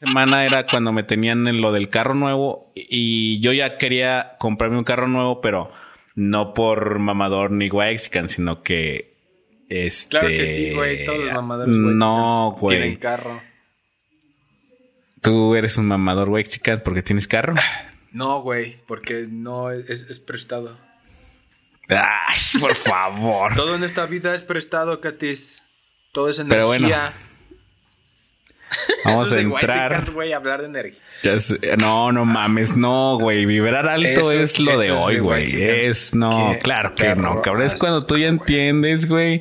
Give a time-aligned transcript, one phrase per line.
[0.00, 4.78] semana era cuando me tenían en lo del carro nuevo y yo ya quería comprarme
[4.78, 5.70] un carro nuevo, pero
[6.14, 9.14] no por mamador ni Waxican, sino que
[9.68, 11.04] este Claro que sí, güey.
[11.04, 13.40] Todos los mamadores No, güey, tienen carro.
[15.20, 17.54] Tú eres un mamador Waxican porque tienes carro.
[18.10, 20.76] No, güey, porque no es, es prestado.
[21.88, 23.54] Ay, por favor.
[23.54, 25.62] Todo en esta vida es prestado, Katis.
[26.12, 27.12] Todo es Pero bueno, energía.
[29.04, 30.04] Vamos a entrar.
[30.34, 31.00] hablar de energía.
[31.78, 33.44] No, no mames, no, güey.
[33.46, 35.44] Vibrar alto Eso- es lo de hoy, güey.
[35.54, 37.62] Es, no, claro que no, cabrón.
[37.66, 39.40] Es cuando tú ya entiendes, güey.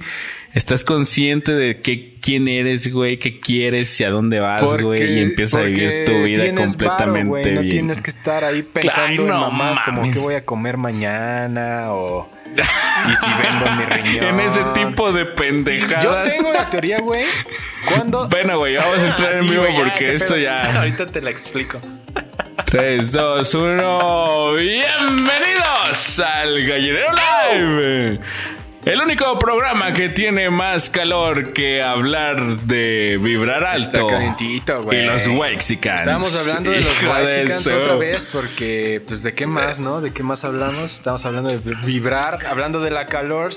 [0.51, 5.19] Estás consciente de que, quién eres, güey, qué quieres y a dónde vas, güey.
[5.19, 7.69] Y empiezas a vivir tu vida completamente güey, No bien.
[7.71, 11.93] tienes que estar ahí pensando Claro, en no mamás como qué voy a comer mañana
[11.93, 14.25] o y si vendo mi riñón.
[14.25, 16.35] en ese tipo de Yo pendejadas.
[16.35, 17.25] tengo la teoría, güey.
[17.87, 20.43] Cuando Bueno, güey, vamos a entrar en Sí, vivo ya, porque esto pedo.
[20.43, 20.75] ya.
[20.79, 21.79] Ahorita te la explico.
[22.65, 24.53] 3, 2, 1.
[24.53, 28.19] Bienvenidos al Gallinero Live.
[28.85, 33.83] El único programa que tiene más calor que hablar de vibrar alto.
[33.83, 35.01] Está calentito, güey.
[35.03, 35.99] Y los Wexicans.
[35.99, 39.99] Estábamos hablando de los de su- otra vez porque, pues, ¿de qué más, no?
[40.01, 40.95] ¿De qué más hablamos?
[40.95, 43.51] Estamos hablando de vibrar, hablando de la calor,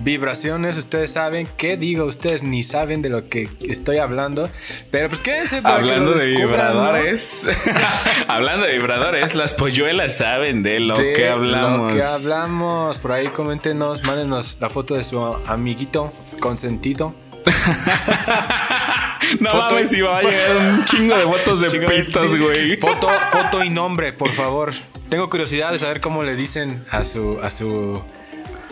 [0.00, 0.76] vibraciones.
[0.78, 2.04] Ustedes saben, ¿qué digo?
[2.04, 4.50] Ustedes ni saben de lo que estoy hablando.
[4.90, 6.82] Pero, pues, quédense para que Hablando lo de descubran, ¿no?
[6.82, 7.48] vibradores.
[8.28, 11.92] hablando de vibradores, las polluelas saben de lo De que hablamos.
[11.92, 12.98] Lo que hablamos.
[12.98, 17.14] Por ahí coméntenos, mándenos la foto de su amiguito consentido.
[19.40, 22.76] no Foto- mames, si va a llegar un chingo de fotos de- pitos, güey.
[22.78, 24.72] Foto, foto y nombre, por favor.
[25.08, 28.02] Tengo curiosidad de saber cómo le dicen a su a su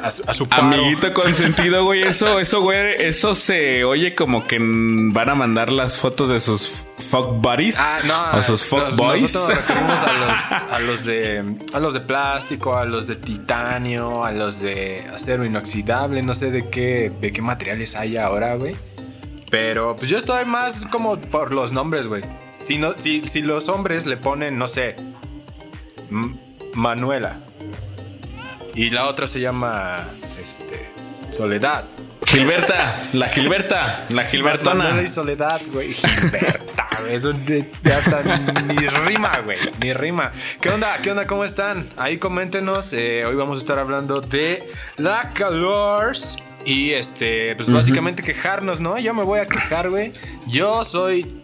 [0.02, 0.62] a su, a su paro.
[0.64, 2.02] Amiguito consentido, güey.
[2.02, 2.94] Eso, eso, güey.
[2.98, 7.78] Eso se oye como que van a mandar las fotos de sus fuck buddies.
[7.78, 7.98] Ah,
[8.32, 9.22] no, o sus fuck nos- boys.
[9.22, 13.16] Nosotros nos referimos a los, a los de a los de plástico, a los de
[13.16, 18.56] titanio, a los de acero inoxidable, no sé de qué de qué materiales hay ahora,
[18.56, 18.76] güey.
[19.50, 22.22] Pero pues yo estoy más como por los nombres, güey.
[22.60, 24.96] Si no si, si los hombres le ponen, no sé,
[26.10, 26.38] M-
[26.74, 27.40] Manuela.
[28.74, 30.08] Y la otra se llama
[30.40, 30.90] este
[31.30, 31.84] Soledad.
[32.26, 35.02] Gilberta, la Gilberta, la Gilbertona.
[35.02, 35.94] Y Soledad, güey.
[35.94, 37.14] Gilberta, güey.
[37.14, 38.22] Eso de- ya está,
[38.66, 39.58] ni rima, güey.
[39.80, 40.32] Ni rima.
[40.60, 40.96] ¿Qué onda?
[41.02, 41.26] ¿Qué onda?
[41.26, 41.86] ¿Cómo están?
[41.96, 42.92] Ahí coméntenos.
[42.94, 46.12] eh, hoy vamos a estar hablando de la calor.
[46.64, 48.98] Y este, pues básicamente quejarnos, ¿no?
[48.98, 50.14] Yo me voy a quejar, güey.
[50.46, 51.42] Yo soy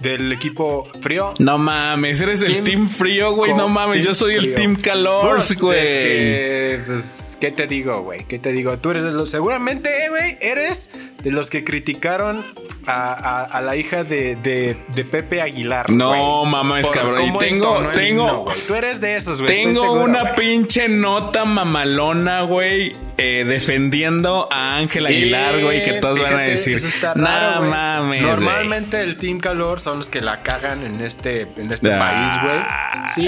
[0.00, 1.34] del equipo frío.
[1.38, 3.54] No mames, eres el Team frío, güey.
[3.54, 5.78] No mames, yo soy el team calor, Pues, güey.
[5.84, 8.24] es que, pues, ¿qué te digo, güey?
[8.24, 8.76] ¿Qué te digo?
[8.78, 9.30] Tú eres de los.
[9.30, 10.90] Seguramente, güey, eres
[11.22, 12.44] de los que criticaron
[12.86, 15.90] a, a- a la hija de, de- de Pepe Aguilar.
[15.90, 17.26] No mames, cabrón.
[17.26, 18.46] Y tengo- tengo-.
[18.66, 19.52] Tú eres de esos, güey.
[19.62, 26.18] Tengo seguro, una pinche nota mamalona, güey, eh, defendiendo a Ángel Aguilar, güey, que todos
[26.20, 26.74] van a decir.
[26.76, 27.70] Eso está "No raro, güey".
[27.70, 28.22] mames.
[28.22, 28.32] güey".
[28.34, 31.98] Normalmente el Team Calor son los que la cagan en este, en este Ah.
[31.98, 32.60] país, güey.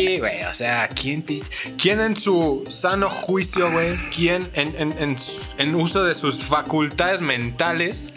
[0.00, 0.44] Sí, güey.
[0.44, 1.42] O sea, ¿quién, te-
[1.80, 3.96] quién en su sano juicio, güey?
[4.14, 5.16] ¿Quién en, en-
[5.58, 8.14] en uso de sus facultades mentales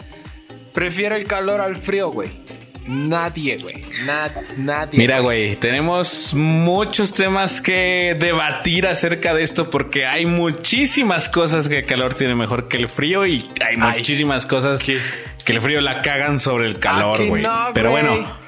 [0.72, 2.40] prefiere el calor al frío, güey?
[2.88, 3.82] Nadie, güey.
[4.04, 4.98] Na- nadie.
[4.98, 11.78] Mira, güey, tenemos muchos temas que debatir acerca de esto porque hay muchísimas cosas que
[11.80, 13.98] el calor tiene mejor que el frío y hay Ay.
[13.98, 14.98] muchísimas cosas que
[15.52, 17.42] el frío la cagan sobre el Ah, calor, güey.
[17.42, 18.46] no, Pero bueno,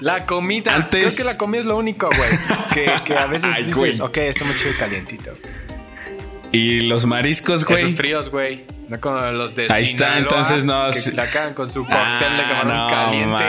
[0.00, 0.74] La comida.
[0.74, 2.30] Antes- Creo que la comida es lo único, güey.
[2.72, 4.00] Que, que a veces Ay, dices, güey.
[4.00, 5.32] ok, está muy chido y calientito.
[6.52, 7.78] y los mariscos, güey.
[7.80, 8.64] Esos fríos, güey.
[8.90, 11.12] No como los de Ahí está, entonces no, Que sí.
[11.12, 13.44] la cagan con su cóctel de Ah, camarón no caliente,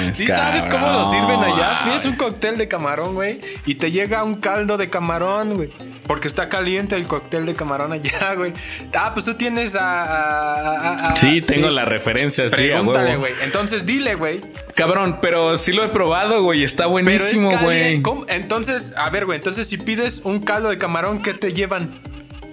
[0.00, 0.12] güey.
[0.14, 1.82] ¿Sí sabes cómo lo sirven allá?
[1.84, 5.70] Pides un cóctel de camarón, güey, y te llega un caldo de camarón, güey.
[6.08, 8.52] Porque está caliente el cóctel de camarón allá, güey.
[8.98, 10.02] Ah, pues tú tienes a...
[10.02, 13.32] a- a- a- Sí, tengo la referencia, sí, Pregúntale, güey.
[13.42, 14.40] Entonces dile, güey.
[14.74, 16.64] Cabrón, pero sí lo he probado, güey.
[16.64, 18.02] Está buenísimo, güey.
[18.26, 19.36] Entonces, a ver, güey.
[19.38, 22.00] Entonces, si pides un caldo de camarón, ¿qué te llevan?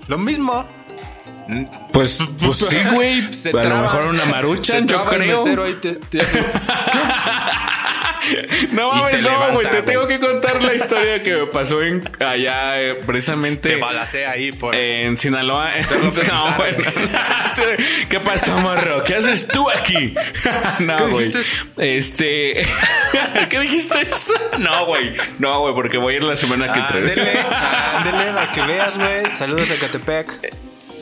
[0.08, 0.68] Lo mismo.
[1.92, 3.34] Pues, pues sí, güey.
[3.34, 5.20] Se A lo traba- mejor una maruchan, yo creo.
[5.38, 6.44] mesero ahí te- te hace-
[8.72, 9.70] No mames, no, güey.
[9.70, 13.68] Te tengo que contar la historia que me pasó en allá, eh, precisamente.
[13.70, 14.74] te balacea ahí por.
[14.76, 15.72] En Sinaloa.
[15.92, 16.54] lo no, sabe.
[16.58, 16.90] bueno.
[18.08, 19.04] ¿Qué pasó, morro?
[19.04, 20.16] ¿Qué haces tú aquí?
[20.80, 21.32] no, ¿Qué güey.
[21.78, 22.66] Este.
[23.50, 24.08] ¿Qué dijiste?
[24.58, 25.12] No, güey.
[25.40, 27.98] No, güey, porque voy a ir la semana que Ándele, entra.
[27.98, 29.36] ándele, para que veas, güey.
[29.36, 30.54] Saludos a Catepec.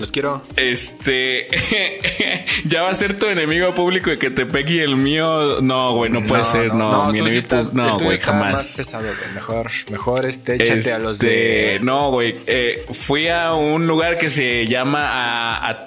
[0.02, 0.42] Los quiero.
[0.58, 1.48] Este.
[2.66, 5.62] ya va a ser tu enemigo público de que te pegue y el mío.
[5.62, 6.74] No, güey, no puede ser.
[6.76, 8.74] No, mi tú sí enemigo estás- No, el güey, Más jamás.
[8.78, 9.34] pesado, güey.
[9.34, 11.76] Mejor, mejor este, échate a los de.
[11.76, 12.34] Este, No, güey.
[12.48, 15.86] eh, fui a un lugar que se llama a, a-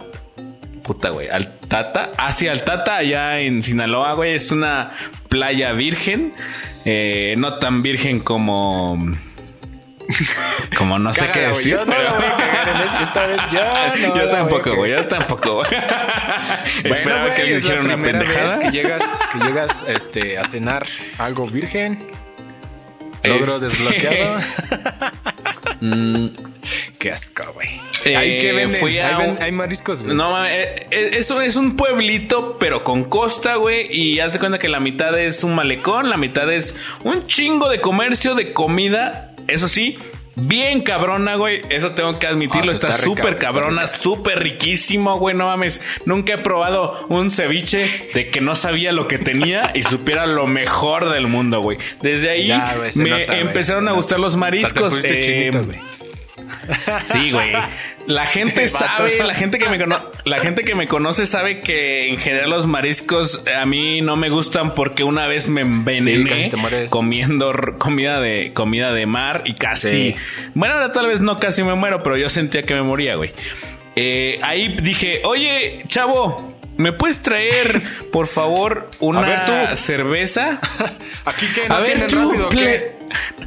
[0.82, 1.28] puta, güey.
[1.28, 2.12] Altata.
[2.16, 4.34] Hacia Altata, allá en Sinaloa, güey.
[4.34, 4.93] Es una
[5.28, 6.32] playa virgen.
[6.87, 8.96] eh, no tan virgen como.
[10.76, 11.72] Como no sé qué decir.
[11.72, 13.40] Yo no pero- voy a cagar en es- esta vez.
[13.52, 14.92] Yo, no yo la voy a tampoco, güey.
[14.92, 15.66] Yo tampoco, güey.
[16.84, 18.58] Esperaba Bueno, que alguien dijera una pendejada.
[18.58, 20.86] que llegas, que llegas este, a cenar
[21.18, 22.06] algo virgen.
[23.22, 24.40] Logro Este- desbloqueado.
[26.98, 27.68] Qué asco, güey.
[28.04, 28.78] Eh, Ahí que venden.
[28.80, 30.14] fui a Ahí ven- un- hay mariscos, güey.
[30.14, 33.86] No, mames, eh, eh, eso es un pueblito, pero con costa, güey.
[33.90, 37.68] Y haz de cuenta que la mitad es un malecón, la mitad es un chingo
[37.68, 39.33] de comercio, de comida.
[39.49, 39.99] Eso sí,
[40.37, 41.62] bien cabrona, güey.
[41.70, 42.70] Eso tengo que admitirlo.
[42.70, 45.35] Ah, está súper cabrona, súper riquísimo, güey.
[45.35, 45.81] No mames.
[46.06, 47.82] Nunca he probado un ceviche
[48.14, 51.79] de que no sabía lo que tenía y supiera lo mejor del mundo, güey.
[52.02, 55.00] Desde ahí Ya, güey, se me nota, empezaron a gustar los mariscos.
[55.00, 55.79] Te eh, chinito, güey.
[57.05, 57.52] Sí, güey.
[58.06, 62.08] La gente sabe, la gente que me cono- la gente que me conoce sabe que
[62.11, 66.25] en general los mariscos a mí no me gustan porque una vez me envenené
[66.90, 70.16] comiendo comida de comida de mar y casi Sí.
[70.55, 73.32] bueno, ahora tal vez no casi me muero, pero yo sentía que me moría, güey.
[73.96, 77.81] Eh, ahí dije, "Oye, chavo, ¿me puedes traer,
[78.12, 80.58] por favor, una ver, cerveza?"
[81.25, 82.96] Aquí que no a ver tú, rápido, ¿o ple- ¿qué?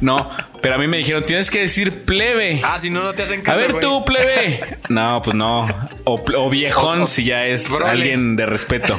[0.00, 0.30] No,
[0.62, 3.40] pero a mí me dijeron, "Tienes que decir plebe." Ah, si no, no te hacen
[3.40, 3.80] A caso, ver güey.
[3.80, 4.60] tú, plebe.
[4.88, 5.66] No, pues no.
[6.04, 7.90] O, o viejón O- o- si ya es brole.
[7.90, 8.98] alguien de respeto.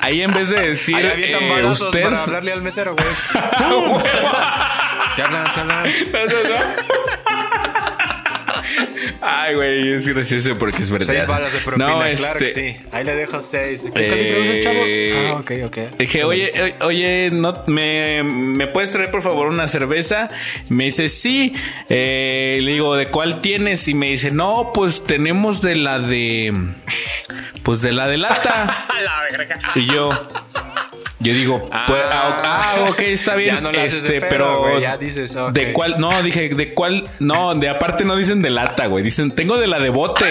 [0.00, 2.04] Ahí en vez de decir Ahí eh, usted.
[2.04, 3.06] para hablarle al mesero, güey.
[5.16, 5.84] te hablan, te hablan.
[9.20, 11.06] Ay, güey, es gracioso porque es verdad.
[11.06, 12.76] Seis balas de propina, No, claro que este, sí.
[12.92, 13.88] Ahí le dejo seis.
[13.94, 14.80] ¿Qué Eh, calibre usas, chavo?
[15.34, 15.96] Ah, ok, ok.
[15.98, 20.28] Dije, oye, eh, oye, no, me, ¿me puedes traer por favor una cerveza?
[20.68, 21.52] Me dice, sí.
[21.88, 23.86] Eh, le digo, ¿de cuál tienes?
[23.88, 26.52] Y me dice, no, pues tenemos de la de.
[27.62, 28.86] Pues de la de lata.
[29.74, 30.10] Y yo.
[31.18, 33.54] Yo digo, pues, ah, ah, ok, está bien.
[33.54, 34.80] Ya no este, pedo, pero.
[34.80, 35.52] ya dices, ok.
[35.52, 35.96] ¿De cuál?
[35.98, 37.08] No, dije, ¿de cuál?
[37.18, 39.02] No, de aparte no dicen de lata, güey.
[39.02, 40.26] Dicen, tengo de la de bote.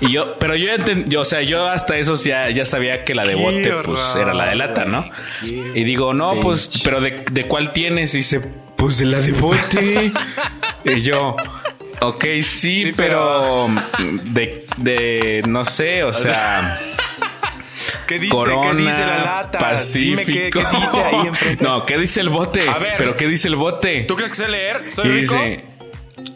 [0.00, 3.14] Y yo, pero yo ya entendí, o sea, yo hasta eso ya, ya sabía que
[3.14, 5.08] la de Qué bote, pues era la de lata, ¿no?
[5.42, 8.14] Y digo, no, pues, pero de, de cuál tienes?
[8.14, 8.40] Y dice,
[8.76, 10.12] pues de la de bote.
[10.84, 11.36] y yo,
[12.00, 13.68] ok, sí, Sí, pero,
[14.24, 16.78] de, de, no sé, o sea,
[18.06, 18.34] ¿Qué dice?
[18.34, 19.58] Corona, ¿Qué dice la lata?
[19.58, 20.20] Pacífico.
[20.30, 21.64] Dime qué, qué dice ahí enfrente.
[21.64, 22.60] no, ¿qué dice el bote?
[22.68, 22.94] A ver.
[22.98, 24.02] pero ¿qué dice el bote?
[24.04, 24.92] ¿Tú crees que sé leer?
[24.92, 25.34] ¿Soy rico?
[25.34, 25.64] dice,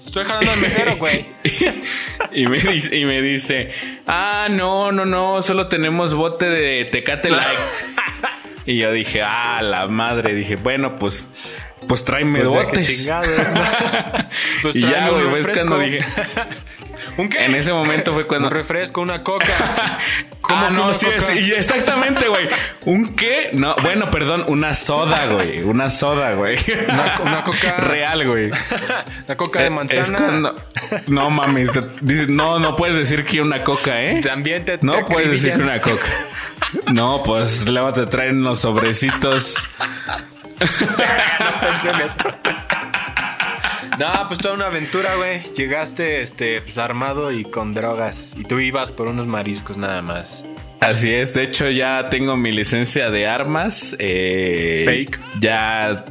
[0.09, 1.27] Estoy jalando al mesero, güey.
[2.33, 3.71] y, me dice, y me dice,
[4.07, 7.45] ah, no, no, no, solo tenemos bote de Tecate Light.
[8.67, 10.35] y yo dije, ah, la madre.
[10.35, 11.29] Dije, bueno, pues,
[11.87, 14.29] pues tráeme Pues ya, ¿no?
[14.63, 15.99] Pues y ya, güey, ves cuando dije,
[17.17, 17.45] ¿Un qué?
[17.47, 18.49] en ese momento fue cuando...
[18.49, 19.47] Un refresco, una coca.
[20.41, 21.33] ¿Cómo ah, que no, una sí, coca?
[21.35, 22.49] exactamente, güey.
[22.85, 23.51] ¿Un qué?
[23.53, 25.63] No, bueno, perdón, una soda, güey.
[25.63, 26.57] Una soda, güey.
[26.89, 28.51] Una- una coca- Real, güey.
[29.27, 30.01] La coca de Eh, manzana.
[30.03, 30.55] es cuando-
[31.09, 31.71] No mames,
[32.29, 34.21] no, no puedes decir que una coca, ¿eh?
[34.23, 36.07] También te No te puedes decir que una coca.
[36.93, 39.57] No, pues luego te traen los sobrecitos.
[40.61, 42.19] No pensé en eso.
[43.99, 45.41] No, pues toda una aventura, güey.
[45.57, 48.37] Llegaste, este, pues armado y con drogas.
[48.39, 50.45] Y tú ibas por unos mariscos nada más.
[50.81, 53.97] Así es, de hecho ya tengo mi licencia de armas.
[53.99, 55.19] eh, Fake.
[55.41, 56.05] Ya,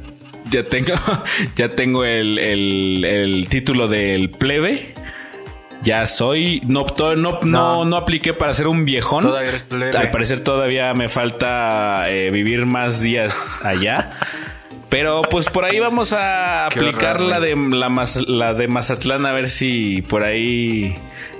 [0.49, 0.93] ya tengo,
[1.55, 4.93] ya tengo el, el- el título del plebe.
[5.83, 7.85] Ya soy, no, to- no, no, No.
[7.85, 9.21] no apliqué para ser un viejón.
[9.23, 9.97] Todavía eres plebe.
[9.97, 14.11] Al parecer todavía me falta eh, vivir más días allá.
[14.89, 17.55] Pero pues por ahí vamos a Qué aplicar horror, la de
[18.27, 20.95] la de Mazatlán a ver si por ahí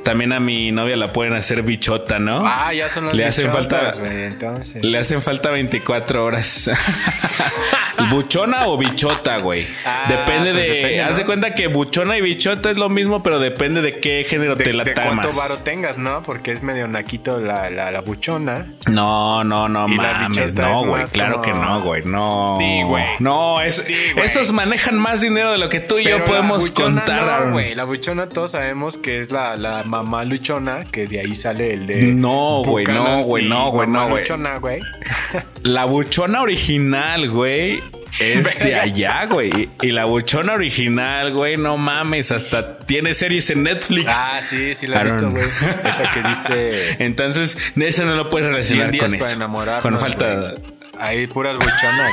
[0.08, 2.44] también a mi novia la pueden hacer bichota, ¿no?
[2.48, 4.24] Ah, ya son las Le hacen bichotas, falta- güey.
[4.24, 4.82] Entonces.
[4.82, 6.70] Le hacen falta 24 horas.
[8.12, 9.68] ¿Buchona o bichota, güey?
[9.86, 10.74] Ah, depende pues de.
[10.76, 14.24] depende, Haz de cuenta que buchona y bichota es lo mismo, pero depende de qué
[14.30, 15.36] género de, te la de cuánto tamas.
[15.36, 16.22] varo tengas, ¿no?
[16.22, 18.68] Porque es medio naquito la, la, la buchona.
[18.88, 20.54] No, no, no mames.
[20.54, 21.04] No, güey.
[21.06, 22.04] Claro como- que no, güey.
[22.06, 22.56] No.
[22.60, 23.04] Sí, güey.
[23.20, 26.70] No, es, Sí, esos manejan más dinero de lo que tú y Pero yo podemos
[26.72, 27.48] contar.
[27.48, 27.74] No, güey.
[27.76, 31.88] La buchona todos sabemos que es la, la mamá luchona, que de ahí sale el
[31.88, 32.02] de.
[32.04, 34.22] No, güey, no, güey, no, güey, no, güey.
[34.22, 34.82] luchona, güey.
[35.64, 37.82] La buchona original, güey.
[38.20, 39.70] es de allá, güey.
[39.82, 44.08] Y la buchona original, güey, no mames, hasta tiene series en Netflix.
[44.08, 45.46] Ah, sí, sí la he visto, güey.
[45.84, 46.96] Esa que dice...
[47.04, 49.82] Entonces, eso no lo puedes relacionar con eso.
[49.82, 50.54] Con falta...
[51.00, 52.12] Hay puras buchonas.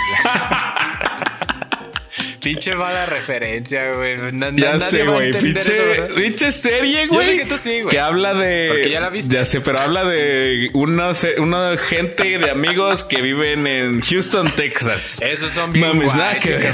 [2.45, 4.19] Pinche mala referencia, güey.
[4.57, 5.33] ya sé, güey.
[5.33, 7.39] Pinche, serie, güey.
[7.39, 7.91] que tú sí, güey.
[7.91, 8.69] Que habla de.
[8.69, 9.35] Porque ya la viste.
[9.35, 15.21] Ya sé, pero habla de una, una gente de amigos que viven en Houston, Texas.
[15.23, 16.13] Esos son bien Mames,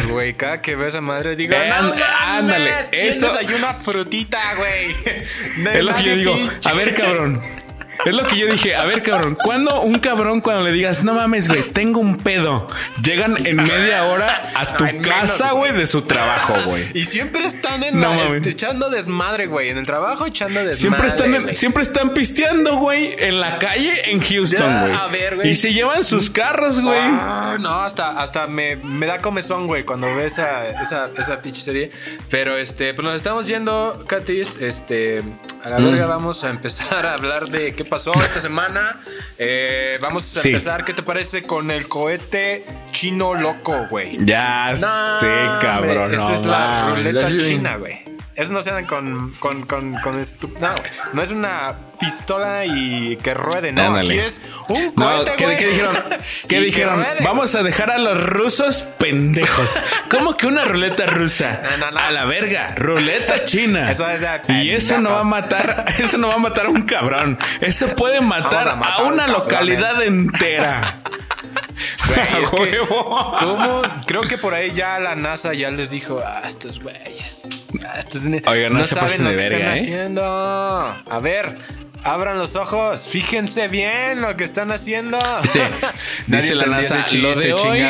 [0.09, 0.35] güey.
[0.35, 1.95] Cada que ves a madre, digo, no,
[2.27, 2.73] ándale.
[2.91, 3.27] ¿Quién eso...
[3.27, 4.91] desayuna frutita, güey?
[5.75, 6.37] es lo que yo digo.
[6.65, 7.43] A ver, cabrón.
[8.05, 8.75] Es lo que yo dije.
[8.75, 12.67] A ver, cabrón, ¿cuándo un cabrón cuando le digas, no mames, güey, tengo un pedo?
[13.03, 16.85] Llegan en media hora a tu casa, güey, de su trabajo, güey.
[16.95, 19.69] Y siempre están en este, echando desmadre, güey.
[19.69, 20.75] En el trabajo echando desmadre.
[20.75, 24.93] Siempre están, siempre están pisteando, güey, en la calle en Houston, güey.
[24.93, 25.51] A ver, güey.
[25.51, 27.01] Y se llevan sus carros, güey.
[27.01, 31.61] Ah, no, hasta, hasta me, me da comezón, güey, cuando ves esa, esa, esa pinche
[31.61, 31.91] serie.
[32.29, 34.61] Pero este, pues nos estamos yendo, Katis.
[34.61, 35.23] Este,
[35.63, 36.09] a la verga, mm.
[36.09, 39.01] vamos a empezar a hablar de qué pasó esta semana.
[39.37, 44.11] Eh, vamos a empezar, ¿qué te parece con el cohete chino loco, güey?
[44.25, 46.15] Ya sé, cabrón.
[46.15, 48.10] Esa es la ruleta china, güey.
[48.41, 50.75] Eso no se dan con, con, con, con no,
[51.13, 53.95] no es una pistola y que ruede, no.
[53.97, 55.97] Aquí es un cohete, ¿qué, ¿qué, dijeron?
[56.49, 57.07] ¿Qué dijeron?
[57.23, 59.83] Vamos a dejar a los rusos pendejos.
[60.11, 61.61] ¿Cómo que una ruleta rusa?
[61.99, 63.91] A la verga, ruleta china.
[63.91, 66.71] Eso es de y eso no va a matar, eso no va a matar a
[66.71, 67.39] un cabrón.
[67.61, 71.03] Eso puede matar a, a, una localidad entera.
[73.39, 73.83] ¿cómo?
[74.07, 77.43] Creo que por ahí ya la NASA ya les dijo, ah, estos güeyes,
[77.87, 79.73] ah, estos Oigan, no, saben lo que están ¿eh?
[79.73, 80.23] haciendo.
[80.25, 81.59] A ver,
[82.03, 85.19] Abran los ojos, fíjense bien lo que están haciendo.
[85.45, 85.61] Sí,
[86.27, 87.83] dice la NASA, lo de hoy,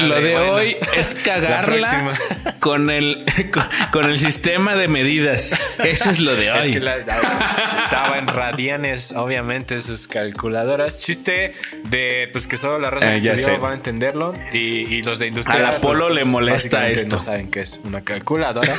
[0.00, 2.14] lo de hoy es cagarla
[2.60, 3.24] con el
[3.90, 5.58] con, el sistema de medidas.
[5.82, 6.58] Eso es lo de hoy.
[6.58, 10.98] Es que estaba en radianes, obviamente, sus calculadoras.
[10.98, 11.54] Chiste
[11.84, 15.26] de pues que solo la raza eh, que estudió va a entenderlo y, los de
[15.28, 15.68] industria.
[15.68, 17.16] Al Apolo pues, le molesta esto.
[17.16, 18.74] No saben que es una calculadora,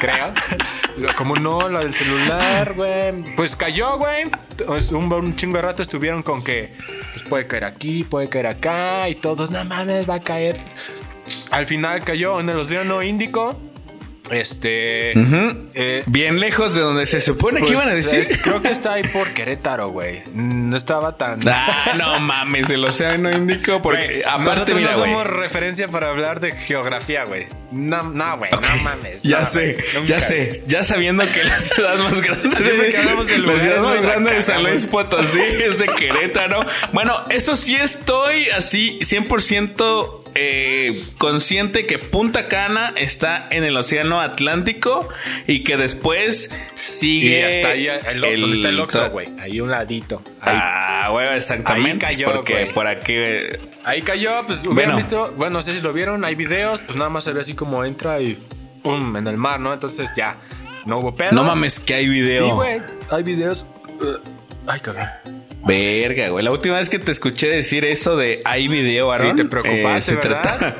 [0.00, 0.32] creo.
[1.16, 3.34] Como no, la del celular, güey.
[3.34, 4.24] Pues cayó yo, güey.
[4.92, 6.74] Un, un, chingo de rato estuvieron con que
[7.12, 10.56] pues puede caer aquí, puede caer acá y todos, no mames, va a caer.
[11.50, 13.56] Al final cayó en el océano Índico
[14.32, 15.12] este.
[15.74, 18.40] Eh, Bien lejos de donde se supone que iban a pues, decir.
[18.42, 20.22] creo que está ahí por Querétaro, güey.
[20.34, 21.40] No estaba tan.
[21.64, 23.80] Ah, no mames, el océano Índico.
[23.82, 27.46] Porque aparte, mira, no somos referencia para hablar de geografía, güey.
[27.70, 29.22] No, no, güey, no mames.
[29.22, 30.52] Ya sé, ya sé.
[30.66, 34.86] Ya sabiendo que la ciudad más grande de, la ciudad más grande de San Luis
[34.86, 36.64] Potosí es de Querétaro.
[36.92, 44.20] Bueno, eso sí estoy así 100% eh, consciente que Punta Cana está en el océano
[44.20, 45.08] Atlántico
[45.46, 47.40] y que después sigue.
[47.40, 49.28] Y hasta ahí, el, ¿dónde está el Oxxo, güey?
[49.38, 50.22] Ahí un ladito.
[50.40, 52.06] Ah, güey, exactamente.
[52.06, 53.14] Ahí cayó, porque por aquí.
[53.84, 54.96] Ahí cayó, pues bueno.
[54.96, 55.32] visto.
[55.36, 57.84] Bueno, no sé si lo vieron, hay videos, pues nada más se ve así como
[57.84, 58.38] entra y
[58.82, 59.72] pum, en el mar, ¿no?
[59.72, 60.38] Entonces ya,
[60.86, 61.32] no hubo pedo.
[61.32, 62.46] No mames, que hay video.
[62.46, 63.66] Sí, güey, hay videos.
[64.66, 65.41] Ay, cabrón.
[65.64, 66.44] Verga, güey.
[66.44, 69.30] La última vez que te escuché decir eso de hay video, Aaron.
[69.30, 70.76] Sí, te preocupaste, eh, ¿verdad?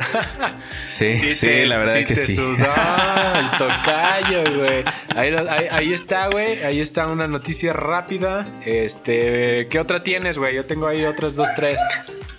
[0.86, 2.34] sí, sí, la verdad que sí.
[2.34, 4.84] Sudó el tocayo, güey.
[5.14, 5.34] Ahí,
[5.70, 6.62] ahí, está, güey.
[6.64, 8.46] Ahí está una noticia rápida.
[8.64, 10.56] Este, ¿qué otra tienes, güey?
[10.56, 11.76] Yo tengo ahí otras dos, tres.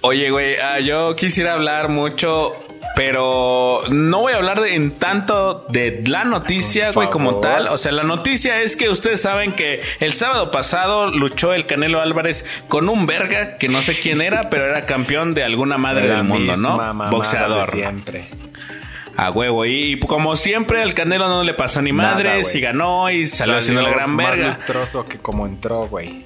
[0.01, 2.62] Oye, güey, ah, yo quisiera hablar mucho
[2.95, 7.67] pero no voy a hablar de, en tanto de la noticia, güey, como tal.
[7.67, 12.01] O sea, la noticia es que ustedes saben que el sábado pasado luchó el Canelo
[12.01, 16.07] Álvarez con un verga que no sé quién era, pero era campeón de alguna madre
[16.09, 17.09] del mundo, ¿no?
[17.09, 17.65] Boxeador.
[17.65, 18.25] Siempre.
[19.15, 19.65] A huevo.
[19.65, 23.81] Y como siempre, al Canelo no le pasó ni madres y ganó y salió, haciendo
[23.81, 24.47] la gran verga.
[24.47, 26.25] Más lustroso que como entró, güey.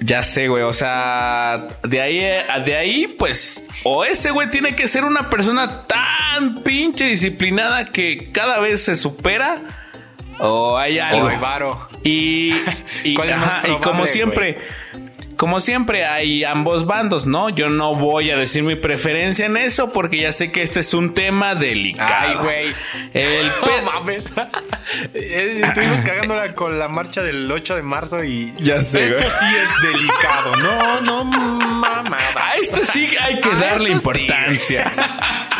[0.00, 0.62] Ya sé, güey.
[0.62, 2.18] O sea, de ahí,
[2.64, 8.30] de ahí, pues, o ese güey tiene que ser una persona tan pinche disciplinada que
[8.32, 9.62] cada vez se supera,
[10.38, 11.28] o hay algo.
[12.02, 12.54] Y,
[13.04, 13.14] y,
[13.68, 14.56] y como siempre.
[15.40, 17.48] Como siempre, hay ambos bandos, ¿no?
[17.48, 20.92] Yo no voy a decir mi preferencia en eso porque ya sé que este es
[20.92, 22.12] un tema delicado.
[22.12, 22.74] Ay, güey.
[23.14, 23.46] El
[23.86, 24.34] no mames.
[25.14, 28.52] Eh, estuvimos cagándola con la marcha del 8 de marzo y.
[28.58, 30.56] Ya sé, Esto sí es delicado.
[30.56, 32.16] No, no, mamá.
[32.34, 34.90] A esto sí hay que darle importancia.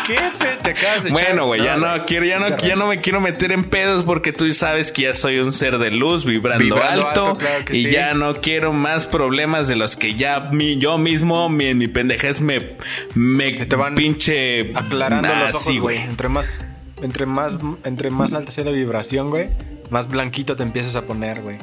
[0.05, 0.57] fe?
[0.63, 3.51] Te acabas de Bueno, güey, ya no quiero, ya no, ya no me quiero meter
[3.51, 7.25] en pedos porque tú sabes que ya soy un ser de luz vibrando, Vibrando alto,
[7.27, 7.91] alto, claro que y sí.
[7.91, 12.41] ya no quiero más problemas de los que ya mi, yo mismo, mi, mi pendejez
[12.41, 12.77] me,
[13.15, 15.97] me Se te van pinche Aclarando Ah, los ojos, sí, güey.
[15.99, 16.65] Entre más,
[17.01, 19.49] entre más, entre más alta sea la vibración, güey,
[19.89, 21.57] más blanquito te empiezas a poner, güey.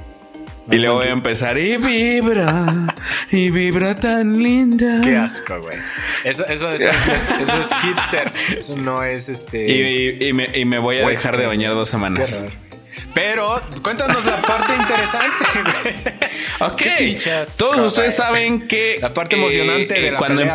[0.71, 2.95] Y luego voy a empezar y vibra,
[3.31, 5.01] y vibra tan linda.
[5.03, 5.77] Qué asco, güey.
[6.25, 8.33] Eso, eso, eso, es, eso es hipster.
[8.59, 9.71] Eso no es este.
[9.71, 12.45] Y, y- y me, y me voy a dejar de bañar dos semanas.
[13.15, 16.71] Pero cuéntanos la parte interesante, güey.
[16.71, 20.55] Ok, ¿Qué fichas, todos ustedes saben que La parte eh, emocionante eh, de la cuando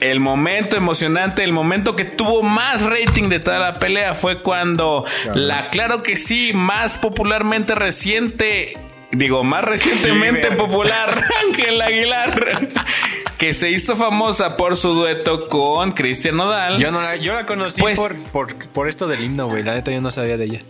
[0.00, 5.04] El momento emocionante, el momento que tuvo más rating de toda la pelea fue cuando
[5.34, 8.76] la, claro que sí, más popularmente reciente,
[9.12, 12.68] digo, más recientemente popular, Ángel Aguilar,
[13.38, 16.78] que se hizo famosa por su dueto con Cristian Nodal.
[16.78, 19.62] Yo, no la, yo la conocí Pues- por, por, por esto del himno, güey.
[19.62, 20.60] La neta yo no sabía de ella.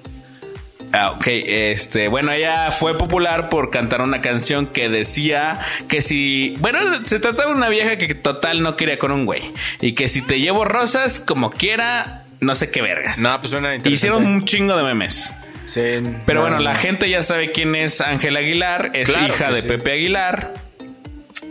[0.99, 6.55] Ah, ok, este, bueno, ella fue popular por cantar una canción que decía que si,
[6.61, 9.43] bueno, se trataba de una vieja que total no quería con un güey
[9.83, 13.19] y que si te llevo rosas como quiera, no sé qué vergas.
[13.19, 13.91] No, pues suena interesante.
[13.91, 15.35] Hicieron un chingo de memes.
[15.67, 15.81] Sí,
[16.25, 16.63] Pero no, bueno, no.
[16.63, 19.69] la gente ya sabe quién es Ángela Aguilar, es Claro hija de sí.
[19.69, 20.55] Pepe Aguilar.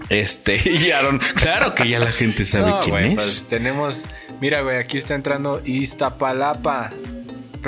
[0.09, 3.13] Este, y Aaron, claro que ya la gente sabe No, quién es.
[3.15, 4.07] pues tenemos.
[4.41, 6.91] Mira, güey, aquí está entrando Iztapalapa.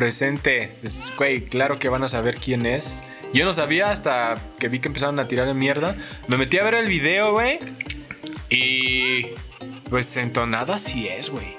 [0.01, 0.75] Presente.
[0.79, 3.03] Pues, güey, claro que van a saber quién es.
[3.33, 5.95] Yo no sabía hasta que vi que empezaron a tirar de mierda.
[6.27, 7.57] Me metí a ver el video, güey.
[8.51, 9.25] Y.
[9.89, 11.57] Pues entonada sí es, güey.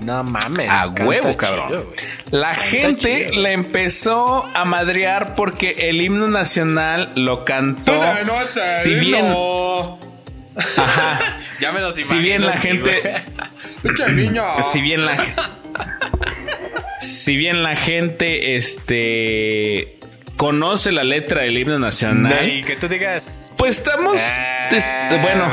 [0.00, 0.68] No mames.
[0.68, 1.86] A huevo, cabrón.
[2.32, 3.40] La Canta gente chido.
[3.42, 7.92] le empezó a madrear porque el himno nacional lo cantó.
[8.82, 9.26] si bien,
[11.60, 13.14] Ya me los si bien la gente- güey.
[13.94, 14.42] Pinche niño.
[14.72, 15.16] si bien la,
[17.28, 19.98] si bien la gente este
[20.38, 22.64] conoce la letra del himno nacional.
[22.64, 23.52] Que tú digas.
[23.58, 24.18] Pues estamos.
[24.18, 25.46] Ah, este, bueno,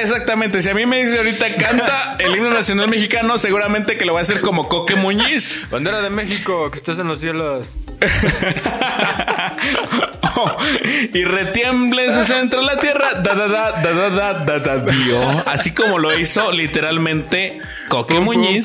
[0.00, 0.60] exactamente.
[0.60, 4.18] Si a mí me dice ahorita canta el himno nacional mexicano, seguramente que lo va
[4.18, 5.64] a hacer como Coque Muñiz.
[5.70, 7.78] Bandera de México, que estás en los cielos.
[10.36, 10.56] Oh,
[11.12, 13.20] y retiemble su centro la tierra.
[13.22, 18.64] Da, da, da, da, da, da, da, Así como lo hizo literalmente Coque Muñiz.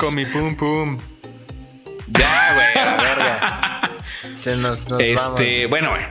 [2.10, 3.80] Ya, güey, a la verga.
[4.40, 5.70] Se nos, nos Este, vamos.
[5.70, 6.02] bueno, güey.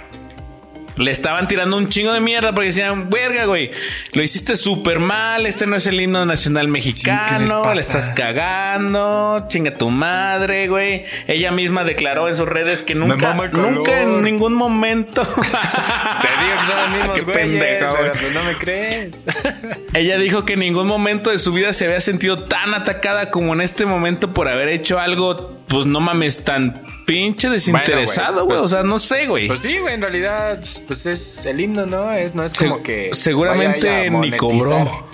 [1.00, 3.72] Le estaban tirando un chingo de mierda porque decían, verga, güey,
[4.12, 8.10] lo hiciste súper mal, este no es el himno nacional ¿qué les mexicano, le estás
[8.10, 11.06] cagando, chinga tu madre, güey.
[11.28, 15.22] Ella misma declaró en sus redes que nunca, nunca en ningún momento.
[15.26, 18.12] Te digo que son los mismos Qué güeyes, güey.
[18.12, 19.28] pues no me crees.
[19.94, 23.54] Ella dijo que en ningún momento de su vida se había sentido tan atacada como
[23.54, 28.58] en este momento por haber hecho algo, pues no mames, tan pinche desinteresado, güey.
[28.58, 29.48] pues- o sea, no sé, güey.
[29.48, 32.12] Pues sí, güey, en realidad, pues es el himno, ¿no?
[32.14, 33.10] Es, no es como Se- que.
[33.14, 35.08] seguramente ni cobró.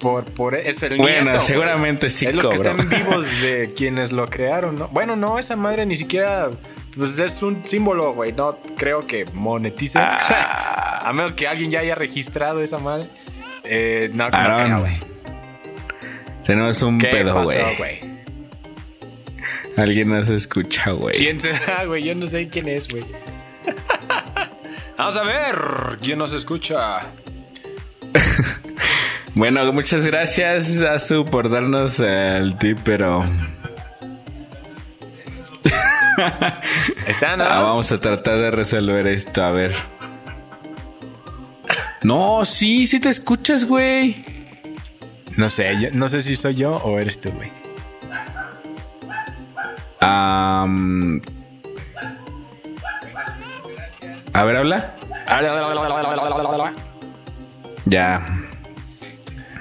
[0.00, 4.12] Por, por es el Bueno, nieto, seguramente sí Es los que están vivos de quienes
[4.12, 4.86] lo crearon, ¿no?
[4.88, 6.50] Bueno, no, esa madre ni siquiera.
[6.96, 8.32] Pues es un símbolo, güey.
[8.32, 9.98] No creo que monetice.
[10.00, 11.02] Ah.
[11.04, 13.08] a menos que alguien ya haya registrado esa madre.
[13.64, 15.00] Eh, no, no Aaron, creo, güey.
[16.44, 17.58] Tenemos un ¿Qué pedo, güey.
[19.78, 21.16] Alguien nos escucha, güey.
[21.16, 22.02] ¿Quién será, güey?
[22.04, 23.04] Yo no sé quién es, güey.
[24.98, 25.56] Vamos a ver
[26.02, 27.00] quién nos escucha.
[29.34, 33.24] Bueno, muchas gracias, Azu, por darnos el tip, pero
[37.06, 37.44] ¿Están, no?
[37.44, 39.44] ah, vamos a tratar de resolver esto.
[39.44, 39.72] A ver.
[42.02, 44.16] No, sí, sí te escuchas, güey.
[45.36, 47.52] No sé, yo- no sé si soy yo o eres tú, güey.
[50.00, 51.20] Am,
[54.32, 54.94] a ver, habla.
[57.86, 58.20] Ya.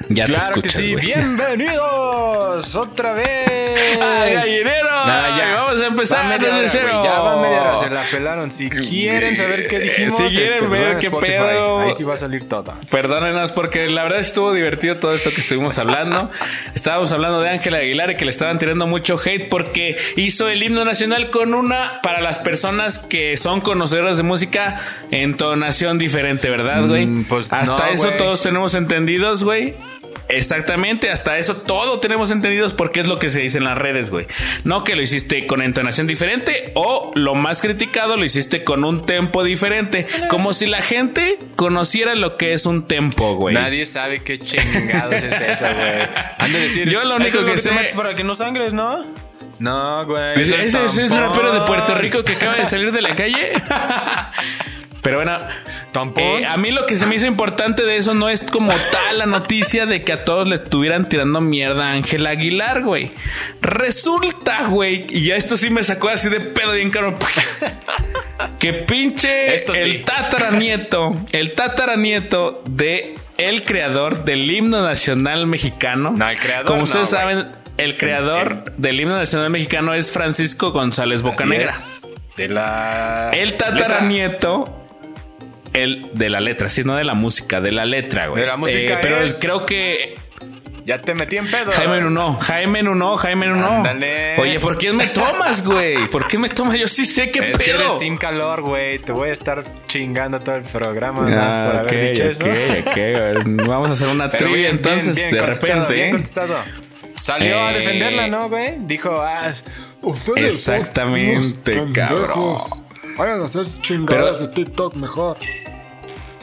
[0.09, 1.05] Ya te Claro que escuchas, sí, güey.
[1.05, 4.89] bienvenidos otra vez ¡Al gallinero!
[5.03, 7.01] Ay, vamos a empezar Va media desde hora, cero.
[7.03, 8.51] Ya va media hora, se la pelaron.
[8.51, 11.31] Si quieren saber qué dijimos, Si quieren este, ver pues, en qué Spotify.
[11.33, 11.79] pedo.
[11.79, 12.73] Ahí sí va a salir todo.
[12.89, 16.29] Perdónenos porque la verdad estuvo divertido todo esto que estuvimos hablando.
[16.75, 20.61] Estábamos hablando de Ángela Aguilar y que le estaban tirando mucho hate porque hizo el
[20.63, 26.85] himno nacional con una, para las personas que son conocedoras de música, entonación diferente, ¿verdad,
[26.87, 27.05] güey?
[27.05, 29.75] Mm, pues Hasta no, eso todos tenemos entendidos, güey.
[30.29, 34.09] Exactamente, hasta eso todo tenemos entendidos porque es lo que se dice en las redes,
[34.11, 34.27] güey.
[34.65, 39.05] No que lo hiciste con entonación diferente o lo más criticado lo hiciste con un
[39.05, 43.55] tempo diferente, como si la gente conociera lo que es un tempo, güey.
[43.55, 46.01] Nadie sabe qué chingados es eso, güey.
[46.37, 48.33] Han de decir, Yo lo único "Eso es que te sé- metes para que no
[48.35, 49.05] sangres, ¿no?
[49.59, 50.39] No, güey.
[50.39, 51.17] Ese, es un tampón.
[51.19, 53.49] rapero de Puerto Rico que acaba de salir de la calle.
[55.01, 55.37] Pero bueno,
[56.17, 59.19] eh, a mí lo que se me hizo importante de eso no es como tal
[59.19, 63.09] la noticia de que a todos le estuvieran tirando mierda a Ángel Aguilar, güey.
[63.61, 67.17] Resulta, güey, y ya esto sí me sacó así de pedo bien caro.
[68.59, 69.81] Que pinche Esto sí.
[69.81, 76.13] el tataranieto, el tataranieto de el creador del himno nacional mexicano.
[76.15, 81.21] No, el creador Como ustedes saben, el creador del himno nacional mexicano es Francisco González
[81.21, 81.65] Bocanegra.
[81.65, 82.07] es.
[82.35, 83.29] De la.
[83.33, 84.76] El tataranieto.
[85.83, 88.41] El de la letra, sí, no de la música, de la letra, güey.
[88.41, 90.15] De la música Eh, pero es- creo que
[90.85, 91.69] Ya te metí en pedo.
[91.73, 93.67] Jaime Nuno, Jaime Nuno, Jaime Nuno.
[93.67, 94.39] Ándale.
[94.39, 96.07] Oye, ¿por qué me tomas, güey?
[96.09, 96.77] ¿Por qué me tomas?
[96.79, 97.79] Yo sí sé qué Es que pedo.
[97.81, 98.97] eres Team Calor, güey.
[98.99, 102.45] Te voy a estar chingando todo el programa más Ah, por haber dicho eso.
[102.45, 103.67] ok, ok.
[103.67, 105.93] Vamos a hacer una Pero trivia bien, entonces, bien, bien de repente.
[105.93, 106.11] Bien ¿eh?
[106.11, 106.55] contestado.
[107.21, 108.75] Salió a Eh, defenderla, ¿no, güey?
[108.79, 109.51] Dijo, ah,
[110.03, 112.57] ustedes Exactamente, cabrón.
[113.17, 115.37] Vayan a hacer chingadas Pero- de TikTok mejor.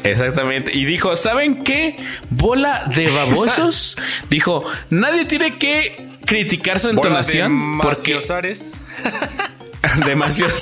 [0.02, 0.70] Exactamente.
[0.76, 1.96] Y dijo, ¿saben qué?
[2.30, 3.96] Bola de babosos.
[4.28, 8.80] dijo, nadie tiene que criticar su entonación porque Maciosares.
[10.06, 10.52] demasiado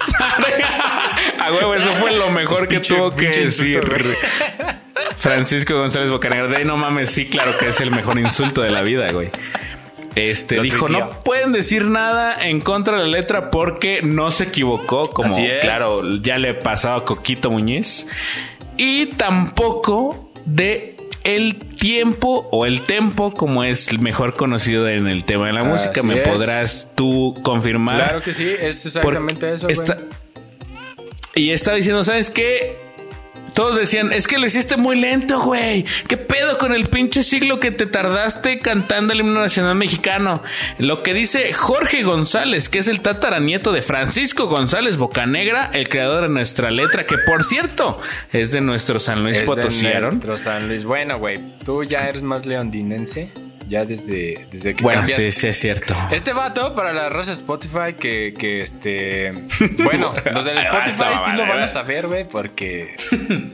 [1.41, 3.81] A huevo, eso fue lo mejor que Pinche- tuvo que decir.
[5.17, 6.49] Francisco González Bocanegra.
[6.49, 9.31] De ahí, no mames, sí, claro que es el mejor insulto de la vida, güey.
[10.15, 11.07] Este Lo dijo, tuiteó.
[11.07, 16.01] no pueden decir nada en contra de la letra porque no se equivocó, como claro,
[16.23, 18.07] ya le pasaba a Coquito Muñiz.
[18.77, 25.47] Y tampoco de el tiempo o el tempo, como es mejor conocido en el tema
[25.47, 26.03] de la música.
[26.03, 26.29] Me es.
[26.29, 27.97] podrás tú confirmar.
[27.97, 29.99] Claro que sí, es exactamente eso, esta-
[31.35, 32.77] y estaba diciendo, ¿sabes qué?
[33.63, 35.85] Todos decían, es que lo hiciste muy lento, güey.
[36.09, 40.43] ¿Qué pedo con el pinche siglo que te tardaste cantando el himno nacional mexicano?
[40.79, 46.25] Lo que dice Jorge González, que es el tataranieto de Francisco González Bocanegra, el creador
[46.25, 47.99] de nuestra letra, que por cierto
[48.33, 49.87] es de nuestro San Luis Es Potosí.
[49.87, 50.85] Nuestro San Luis.
[50.85, 53.31] Bueno, güey, tú ya eres más leondinense.
[53.69, 55.33] Ya desde, desde que Bueno, cambiaste.
[55.33, 55.95] sí, sí es cierto.
[56.11, 59.33] Este vato, para la raza Spotify, que, que este.
[59.83, 62.95] Bueno, los del Spotify sí lo van a saber, güey, porque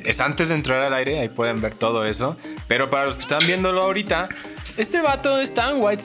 [0.04, 2.36] es antes de entrar al aire, ahí pueden ver todo eso.
[2.66, 4.28] Pero para los que están viéndolo ahorita,
[4.76, 6.02] este vato es tan white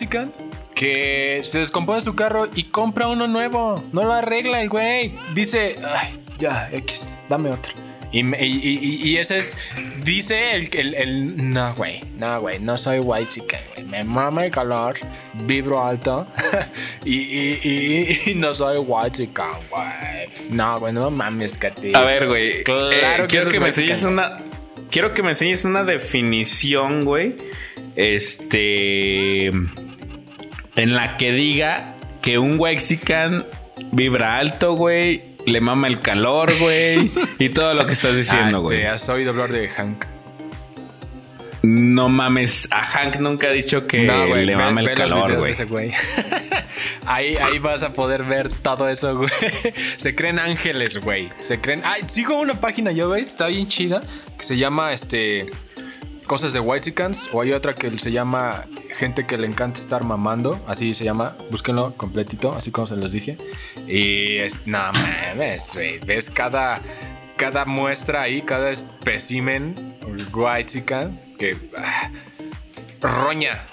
[0.76, 3.84] que se descompone su carro y compra uno nuevo.
[3.92, 5.16] No lo arregla el güey.
[5.34, 7.83] Dice, ay, ya, X, dame otro.
[8.14, 9.58] Y, y, y- y ese es,
[10.04, 14.46] dice el, el, el- no, güey, no, güey, no soy white chicken, güey, me mama
[14.46, 14.94] el calor,
[15.46, 16.28] vibro alto
[17.06, 20.30] y, y, y- y no soy white chicken, güey.
[20.52, 21.92] No, güey, no mames, Katy.
[21.96, 22.64] A ver, güey.
[22.64, 22.92] Claro
[23.26, 24.38] eh, que quiero que es me enseñes una.
[24.92, 27.36] Quiero que me enseñes una definición, güey.
[27.96, 29.48] Este.
[29.48, 33.44] En la que diga que un Wexican
[33.92, 35.33] vibra alto, güey.
[35.46, 37.12] Le mama el calor, güey.
[37.40, 38.86] y todo lo que estás Ah, diciendo, este, güey.
[38.86, 40.06] ¿Has oído hablar de Hank?
[41.64, 42.68] No mames.
[42.72, 45.34] A Hank nunca ha dicho que güey, le ve- mama el ve calor,
[45.68, 45.92] güey.
[47.06, 49.30] ahí, ahí vas a poder ver todo eso, güey.
[49.98, 51.32] Se creen ángeles, güey.
[51.40, 51.82] Se creen.
[51.86, 53.22] Ay, sigo una página yo, güey.
[53.22, 54.02] Está bien chida.
[54.38, 55.50] Que se llama este.
[56.28, 57.30] Cosas de Whitesicans.
[57.34, 60.60] O hay otra que se llama Gente que le encanta estar mamando.
[60.68, 61.36] Así se llama.
[61.50, 63.38] Búsquenlo completito, así como se los dije.
[63.88, 64.66] Y es.
[64.66, 66.00] No mames, güey.
[66.00, 66.82] Ves cada.
[67.36, 69.98] Cada muestra ahí, cada espécimen
[70.32, 71.58] Whitesican que.
[71.78, 72.12] ah,
[73.04, 73.66] Roña.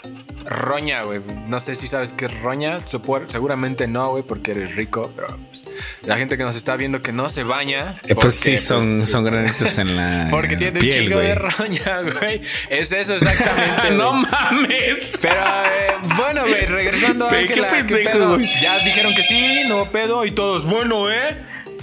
[0.45, 1.21] Roña, güey.
[1.47, 2.79] No sé si sabes qué es roña.
[2.85, 5.13] Seguramente no, güey, porque eres rico.
[5.15, 5.65] Pero pues,
[6.03, 7.97] la gente que nos está viendo que no se baña.
[8.07, 11.27] Eh, Pues sí, porque, son, pues, son este, granitos en la Porque tiene un güey.
[11.29, 12.41] de roña, güey.
[12.71, 13.91] Es eso exactamente.
[13.97, 15.19] no mames.
[15.23, 18.39] Pero eh, bueno, güey, regresando a qué Ángela, ¿qué pendejo, pedo?
[18.63, 21.37] Ya dijeron que sí, no pedo y todos, bueno, ¿eh?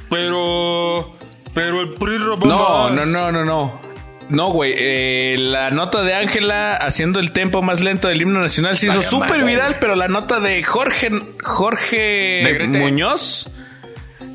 [0.10, 1.16] Pero.
[1.54, 2.94] Pero el PRI robó No, más.
[2.94, 3.87] no, no, no, no.
[4.30, 4.74] No, güey.
[4.76, 9.02] eh, la nota de Ángela haciendo el tempo más lento del himno nacional se hizo
[9.02, 11.10] súper viral, pero la nota de Jorge,
[11.44, 12.68] Jorge.
[12.68, 13.50] Muñoz.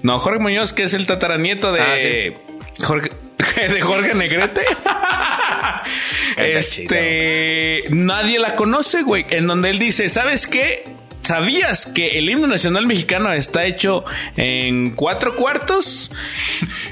[0.02, 2.82] No, Jorge Muñoz, que es el tataranieto de Ah, sí.
[2.82, 3.10] Jorge.
[3.56, 4.62] De Jorge Negrete.
[6.36, 7.84] este.
[7.90, 9.26] Nadie la conoce, güey.
[9.30, 10.84] En donde él dice: ¿Sabes qué?
[11.22, 14.04] ¿Sabías que el himno nacional mexicano está hecho
[14.36, 16.10] en cuatro cuartos?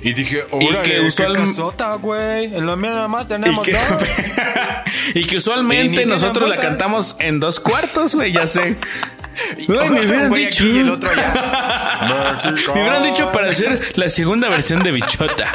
[0.03, 2.47] Y dije, Y que qué casota, güey.
[2.47, 3.83] En la mía nada más Y tenemos que, dos.
[5.15, 8.77] y que usualmente nosotros la cantamos en dos cuartos, güey, ya sé.
[9.69, 10.65] Me hubieran dicho.
[10.65, 12.43] y el otro allá.
[12.75, 15.53] Me hubieran dicho para hacer la segunda versión de Bichota.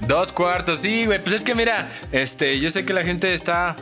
[0.00, 1.22] Dos cuartos, sí, güey.
[1.22, 3.76] Pues es que mira, este, yo sé que la gente está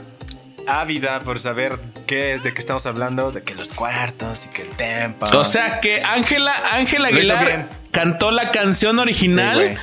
[0.66, 4.62] ávida por saber qué es, de qué estamos hablando, de que los cuartos y que
[4.62, 5.26] el tempo.
[5.36, 9.78] O sea que Ángela Ángela Aguilar cantó la canción original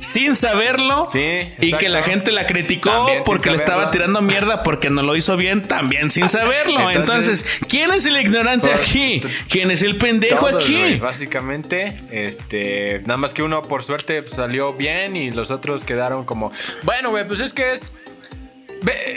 [0.00, 4.62] Sí, sin saberlo Sí, y que la gente la criticó porque le estaba tirando mierda
[4.62, 6.90] porque no lo hizo bien también sin saberlo.
[6.90, 9.20] Entonces, Entonces, ¿quién es el ignorante pues, aquí?
[9.48, 10.94] ¿Quién es el pendejo Todos, aquí?
[10.96, 16.24] básicamente, este, nada más que uno por suerte pues, salió bien y los otros quedaron
[16.24, 16.50] como,
[16.82, 17.92] bueno, güey, pues es que es,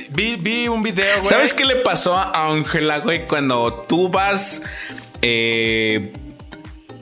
[0.09, 1.25] vi, vi un video, güey.
[1.25, 4.61] ¿Sabes qué le pasó a Ángela, güey, cuando tú vas
[5.21, 6.11] eh,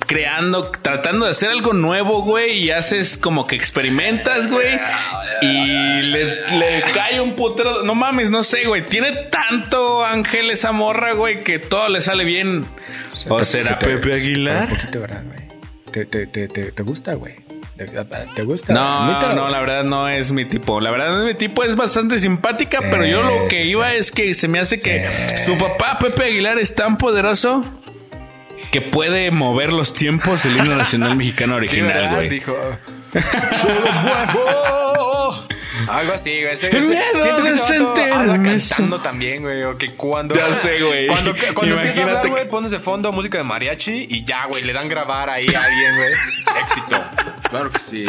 [0.08, 4.80] creando, tratando de hacer algo nuevo, güey, y haces como que experimentas, güey,
[5.42, 7.84] y le, le cae un putero.
[7.84, 8.86] No mames, no sé, güey.
[8.86, 12.66] Tiene tanto Ángel esa morra, güey, que todo le sale bien.
[13.30, 14.64] ¿O te- será se te- Pepe Aguilar?
[14.64, 15.42] Un poquito, ¿verdad, güey?
[15.92, 17.36] Te, te, te, te, te gusta, güey.
[17.86, 18.74] ¿Te, te gusta?
[18.74, 20.80] No, no, la verdad no es mi tipo.
[20.82, 23.72] La verdad no es mi tipo, es bastante simpática, Sí, pero yo lo que sí,
[23.72, 23.96] iba sí.
[23.98, 25.08] es que se me hace que
[25.46, 27.64] su papá, Pepe Aguilar, es tan poderoso
[28.72, 32.30] que puede mover los tiempos del himno nacional mexicano original, güey.
[32.30, 32.56] Dijo.
[35.90, 36.54] Algo así, güey.
[36.54, 39.64] Ese- El ese- miedo siento que sentirme habla cantando también, güey.
[39.64, 40.36] O que cuando.
[40.36, 41.08] Ya sé, güey.
[41.08, 44.64] Cuando, cuando empieza a hablar, güey, pones de fondo música de mariachi y ya, güey,
[44.64, 46.14] le dan grabar ahí a alguien, güey.
[46.64, 47.04] Éxito.
[47.50, 48.06] Claro que sí.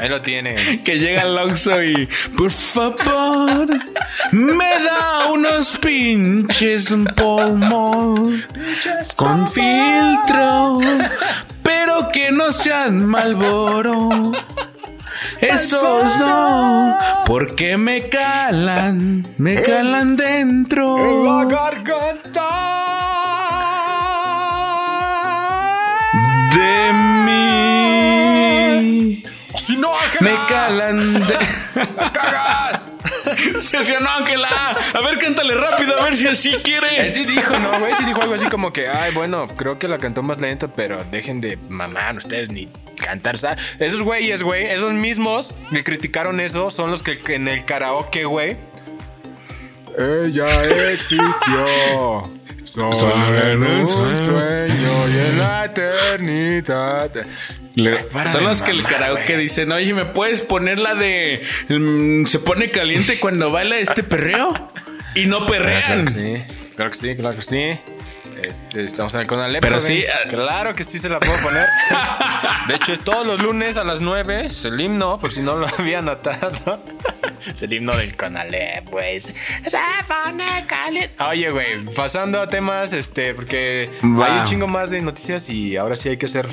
[0.00, 0.54] Ahí lo tiene.
[0.84, 3.66] Que llega al Oxxo y por favor
[4.30, 8.44] me da unos pinches polmón
[9.16, 10.78] con filtro,
[11.64, 14.30] pero que no sean Malboro.
[15.40, 20.96] Esos no, porque me calan, me calan dentro.
[26.54, 26.92] De
[27.24, 29.22] mí.
[29.56, 31.36] ¡Si no, Me calan de...
[31.96, 32.88] ¡La cagas!
[33.60, 34.48] Se hacía, no, Ángela.
[34.94, 37.06] A ver, cántale rápido, a ver si así quiere.
[37.06, 37.94] Él sí dijo, ¿no, güey?
[37.94, 41.02] Sí dijo algo así como que, ay, bueno, creo que la cantó más lento, pero
[41.04, 43.34] dejen de mamar ustedes ni cantar.
[43.34, 47.64] O sea, esos güeyes, güey, esos mismos que criticaron eso son los que en el
[47.64, 48.56] karaoke, güey.
[49.98, 50.46] Ella
[50.92, 52.37] existió.
[52.72, 57.10] Solo en un sueño y en la eternidad.
[57.74, 62.24] Le- Para son los que el karaoke dicen, oye, ¿me puedes poner la de mm,
[62.26, 64.70] se pone caliente cuando baila este perreo?
[65.14, 65.82] Y no perrean.
[65.84, 66.44] Claro que sí,
[66.76, 67.80] claro que sí, claro que sí.
[68.42, 69.60] Este, estamos en el Conalep.
[69.62, 69.86] Pero joven.
[70.00, 71.66] sí, ah- Claro que sí se la puedo poner.
[72.68, 74.46] De hecho, es todos los lunes a las 9.
[74.46, 76.82] Es el himno, por si no lo había notado.
[77.50, 79.18] Es el himno del Conalep, güey.
[79.20, 79.32] Se
[80.06, 81.14] pone caliente.
[81.24, 84.26] Oye, güey, pasando a temas, este, porque Va.
[84.26, 86.46] hay un chingo más de noticias y ahora sí hay que hacer,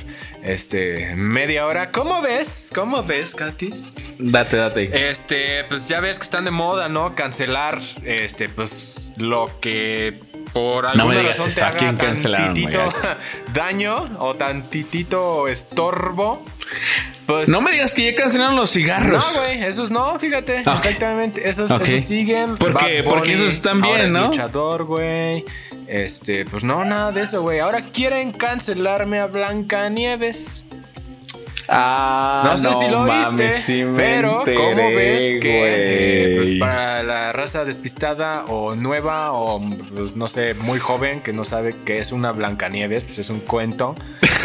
[0.43, 1.91] este, media hora.
[1.91, 2.71] ¿Cómo ves?
[2.73, 3.93] ¿Cómo ves, Katis?
[4.19, 5.09] Date, date.
[5.09, 7.13] Este, pues ya ves que están de moda, ¿no?
[7.15, 10.19] Cancelar, este, pues lo que
[10.55, 12.93] por alguna me digas razón eso, te ¿a haga quién tantitito
[13.53, 16.43] daño o tantitito estorbo.
[17.25, 19.37] Pues no me digas que ya cancelaron los no, cigarros.
[19.37, 21.81] güey, esos no, fíjate, exactamente, esos, Ok.
[21.81, 22.57] esos siguen.
[22.57, 23.03] ¿Por qué?
[23.03, 24.27] Porque esos están bien, ahora es ¿no?
[24.27, 25.43] luchador, güey.
[25.87, 27.59] Este, pues no, nada de eso, güey.
[27.59, 30.65] Ahora quieren cancelarme a Blancanieves.
[31.67, 37.65] Ah, No sé si lo viste, pero ¿cómo ves que eh, pues, para la raza
[37.65, 39.61] despistada o nueva o
[39.95, 43.39] pues, no sé, muy joven que no sabe qué es una Blancanieves, pues es un
[43.39, 43.95] cuento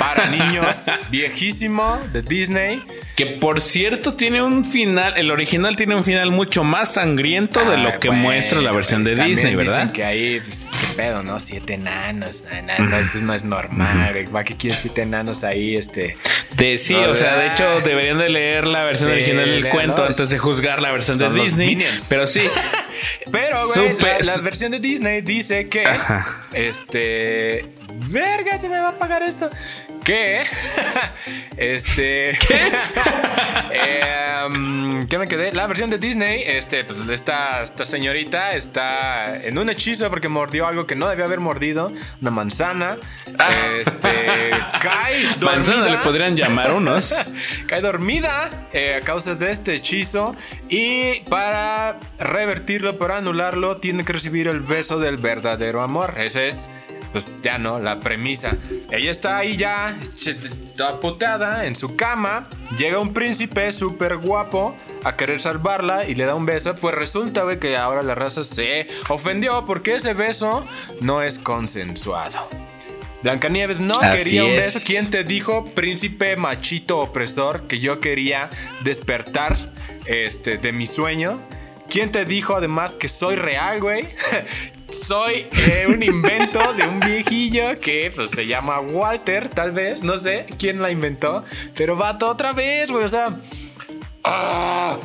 [0.00, 0.76] para niños
[1.10, 2.82] viejísimo de Disney.
[3.14, 7.76] Que por cierto tiene un final, el original tiene un final mucho más sangriento de
[7.76, 9.92] Ah, lo que bueno, muestra la versión de Disney, dicen ¿verdad?
[9.92, 11.38] que ahí, pues, qué pedo, ¿no?
[11.38, 12.46] Siete enanos.
[12.50, 14.26] na, na, no, eso no es normal, güey.
[14.26, 15.76] ¿Para qué quieres siete enanos ahí?
[15.76, 16.16] Este.
[16.56, 17.52] De, sí, No, o sea, de ah.
[17.52, 20.90] hecho deberían de leer la versión Sí, original del cuento es- antes de juzgar la
[20.92, 21.78] versión de Disney.
[22.08, 22.40] Pero sí,
[23.30, 25.84] Pero, güey, la, la versión de Disney dice que.
[25.86, 26.26] Ajá.
[26.54, 27.66] Este.
[28.08, 29.50] Verga, se me va a pagar esto.
[30.04, 30.42] Que.
[31.56, 32.38] este.
[33.72, 35.52] Em, ¿Qué me quedé?
[35.52, 40.66] La versión de Disney, este, pues esta, esta señorita está en un hechizo porque mordió
[40.66, 42.96] algo que no debía haber mordido, una manzana.
[43.80, 44.50] Este.
[44.82, 45.26] cae.
[45.40, 45.88] manzana dormida.
[45.90, 47.14] le podrían llamar unos.
[47.66, 50.34] Cae dormida eh, a causa de este hechizo
[50.68, 56.14] y para revertirlo, para anularlo, tiene que recibir el beso del verdadero amor.
[56.18, 56.68] Ese es
[57.12, 58.56] pues ya no, la premisa.
[58.90, 59.98] Ella está ahí ya,
[60.76, 62.48] toda puteada en su cama.
[62.76, 66.74] Llega un príncipe súper guapo a querer salvarla y le da un beso.
[66.74, 70.66] Pues resulta, güey, que ahora la raza se ofendió porque ese beso
[71.00, 72.48] no es consensuado.
[73.22, 74.80] Blancanieves no quería un beso.
[74.86, 78.48] ¿Quién te dijo, príncipe machito opresor, que yo quería
[78.82, 79.56] despertar
[80.06, 81.40] este, de mi sueño?
[81.90, 84.08] ¿Quién te dijo además que soy real, güey?
[84.92, 90.02] soy eh, un invento de un viejillo que pues, se llama Walter, tal vez.
[90.02, 91.44] No sé quién la inventó.
[91.74, 93.04] Pero vato otra vez, güey.
[93.04, 93.36] O sea.
[94.22, 94.98] Ah,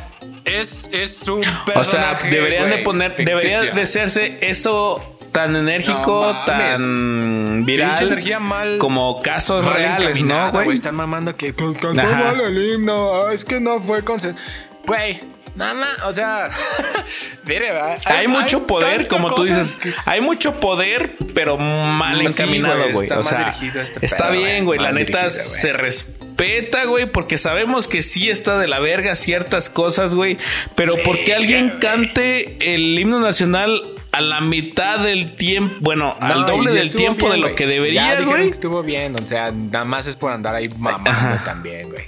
[0.44, 1.80] es, es un personaje.
[1.80, 3.16] O sea, deberían de poner.
[3.16, 8.02] Debería de hacerse eso tan enérgico, tan viral.
[8.02, 8.78] energía mal.
[8.78, 10.74] Como casos reales, ¿no, güey?
[10.74, 13.30] Están mamando que cantó mal el himno.
[13.30, 14.20] Es que no fue con.
[14.86, 15.20] Güey,
[15.56, 16.50] nada más, o sea,
[17.46, 17.72] mire,
[18.06, 23.10] hay, mucho poder, como tú dices, hay mucho poder, pero mal encaminado, güey.
[23.12, 24.80] o sea, este está bien, güey.
[24.80, 30.14] La neta se respeta, güey, porque sabemos que sí está de la verga ciertas cosas,
[30.14, 30.38] güey.
[30.76, 36.72] Pero porque alguien cante el himno nacional a la mitad del tiempo, bueno, al doble
[36.72, 38.50] del tiempo de lo que debería, güey.
[38.50, 42.06] estuvo bien, o sea, nada más es por andar ahí mamando también, güey.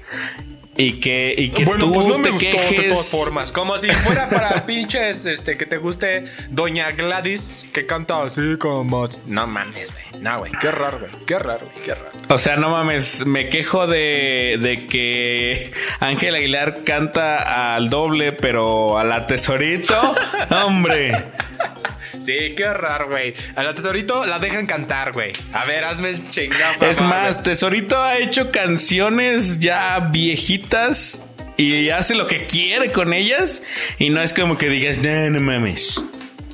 [0.77, 3.51] Y que, y que bueno, tú pues no me gustó de todas formas.
[3.51, 9.07] Como si fuera para pinches, este, que te guste Doña Gladys, que canta así como...
[9.25, 10.06] No mames, güey.
[10.19, 10.51] No, güey.
[10.59, 11.11] Qué raro, güey.
[11.25, 12.11] Qué raro, qué raro.
[12.29, 13.25] O sea, no mames.
[13.25, 20.15] Me quejo de, de que Ángel Aguilar canta al doble, pero a la tesorito.
[20.49, 21.31] ¡Hombre!
[22.19, 23.33] Sí, qué raro, güey.
[23.55, 25.33] A la Tesorito la dejan cantar, güey.
[25.53, 26.85] A ver, hazme el chingado.
[26.85, 31.23] Es más, Tesorito ha hecho canciones ya viejitas
[31.57, 33.61] y hace lo que quiere con ellas.
[33.99, 36.01] Y no es como que digas, no, no mames.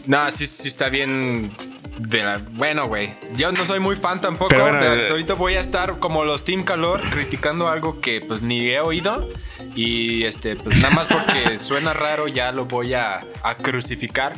[0.05, 1.51] No, sí, sí está bien.
[1.97, 3.13] De la, bueno, güey.
[3.35, 4.49] Yo no soy muy fan tampoco.
[4.49, 8.79] Pero Ahorita voy a estar como los Team Calor criticando algo que pues ni he
[8.79, 9.29] oído.
[9.75, 14.33] Y este, pues nada más porque suena raro ya lo voy a, a crucificar.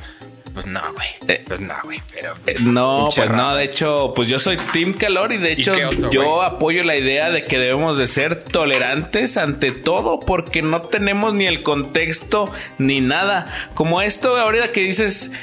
[0.55, 1.07] Pues no, güey.
[1.27, 2.01] Eh, pues no, güey.
[2.13, 2.33] Pero.
[2.47, 3.53] Eh, no, pues no.
[3.55, 5.73] De hecho, pues yo soy Team Calor y de hecho
[6.11, 11.33] yo apoyo la idea de que debemos de ser tolerantes ante todo porque no tenemos
[11.33, 13.47] ni el contexto ni nada.
[13.73, 15.33] Como esto ahorita que dices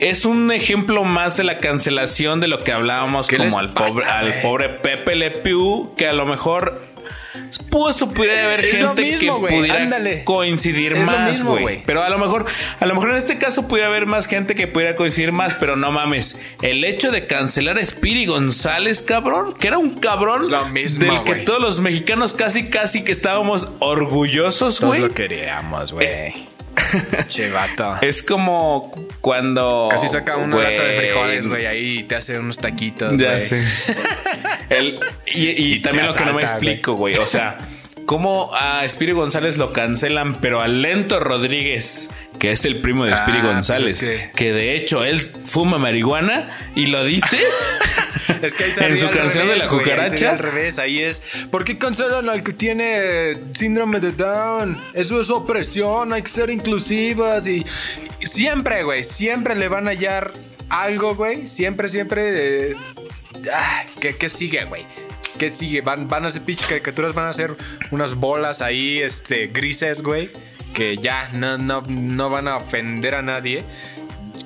[0.00, 4.40] es un ejemplo más de la cancelación de lo que hablábamos como al pobre, al
[4.40, 6.80] pobre Pepe Le Pew, que a lo mejor
[7.70, 11.82] pues pudiera haber gente que pudiera coincidir más, güey.
[11.84, 12.46] Pero a lo mejor,
[12.80, 15.76] a lo mejor en este caso pudiera haber más gente que pudiera coincidir más, pero
[15.76, 16.38] no mames.
[16.62, 21.60] El hecho de cancelar a Spiri González, cabrón, que era un cabrón del que todos
[21.60, 25.00] los mexicanos casi, casi que estábamos orgullosos, güey.
[25.00, 26.48] lo queríamos, güey.
[27.28, 27.50] Che,
[28.02, 29.88] Es como cuando.
[29.90, 31.66] Casi saca una lata de frijoles, güey.
[31.66, 33.18] Ahí te hace unos taquitos.
[33.18, 33.62] Ya sé.
[35.26, 37.16] y, también lo que no me explico, güey.
[37.16, 37.58] O sea,
[38.08, 43.12] cómo a Espíritu González lo cancelan, pero a Lento Rodríguez, que es el primo de
[43.12, 44.52] Espíritu ah, pues González, que...
[44.54, 47.36] de hecho él fuma marihuana y lo dice.
[48.42, 50.30] es que ahí en su canción de la cucaracha.
[50.30, 51.20] al revés, ahí es.
[51.50, 54.80] ¿Por qué cancelan al que tiene síndrome de Down?
[54.94, 57.66] Eso es opresión, hay que ser inclusivas y,
[58.22, 60.32] siempre, güey, siempre le van a hallar
[60.70, 61.46] algo, güey.
[61.46, 62.74] Siempre, siempre.
[63.52, 64.86] Ah, ¿qué, sigue, güey?
[65.38, 65.80] ¿Qué sigue?
[65.80, 67.56] Van, van a hacer pinches caricaturas, van a hacer
[67.90, 70.30] unas bolas ahí, este, grises, güey.
[70.74, 73.64] Que ya no, no, no van a ofender a nadie.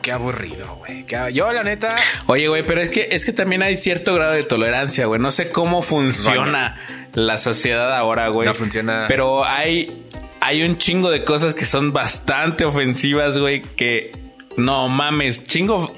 [0.03, 1.05] Qué aburrido, güey.
[1.33, 1.95] Yo, la neta.
[2.27, 5.21] Oye, güey, pero es que, es que también hay cierto grado de tolerancia, güey.
[5.21, 6.77] No sé cómo funciona
[7.15, 8.47] la sociedad ahora, güey.
[8.47, 9.07] No funciona.
[9.09, 10.07] Pero hay,
[10.41, 13.63] hay un chingo de cosas que son bastante ofensivas, güey.
[13.63, 14.13] Que
[14.57, 15.95] no mames, chingo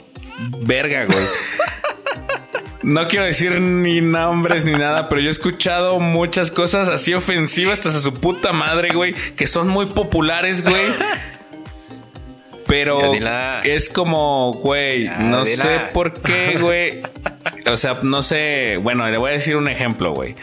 [0.61, 1.25] verga, güey.
[2.85, 7.79] No quiero decir ni nombres ni nada, pero yo he escuchado muchas cosas así ofensivas
[7.79, 10.85] hasta su puta madre, güey, que son muy populares, güey.
[12.67, 13.15] Pero
[13.65, 17.03] es como, güey, no sé por qué, güey.
[17.67, 18.79] O sea, no sé.
[18.83, 20.35] Bueno, le voy a decir un ejemplo, güey.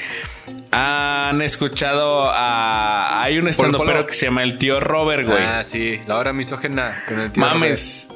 [0.72, 3.22] Han escuchado a.
[3.22, 5.44] Hay un estando pero que se llama el tío Robert, güey.
[5.44, 8.10] Ah, sí, la hora misógena con el tío Mames.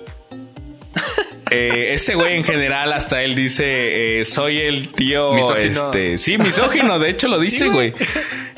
[1.51, 5.33] Eh, ese güey en general, hasta él dice: eh, Soy el tío.
[5.33, 5.85] Misógino.
[5.85, 7.93] Este, sí, misógino, de hecho lo dice, güey.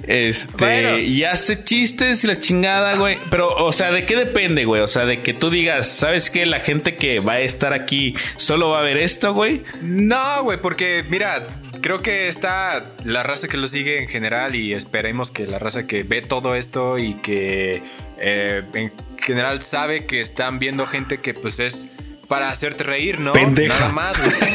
[0.03, 3.17] Este, y hace chistes y la chingada, güey.
[3.29, 4.81] Pero, o sea, ¿de qué depende, güey?
[4.81, 6.45] O sea, de que tú digas, ¿sabes qué?
[6.45, 9.63] La gente que va a estar aquí solo va a ver esto, güey.
[9.81, 11.47] No, güey, porque mira,
[11.81, 15.87] creo que está la raza que lo sigue en general y esperemos que la raza
[15.87, 17.83] que ve todo esto y que
[18.17, 21.89] eh, en general sabe que están viendo gente que pues es
[22.27, 23.31] para hacerte reír, ¿no?
[23.31, 23.79] Pendeja.
[23.79, 24.53] Nada más, güey.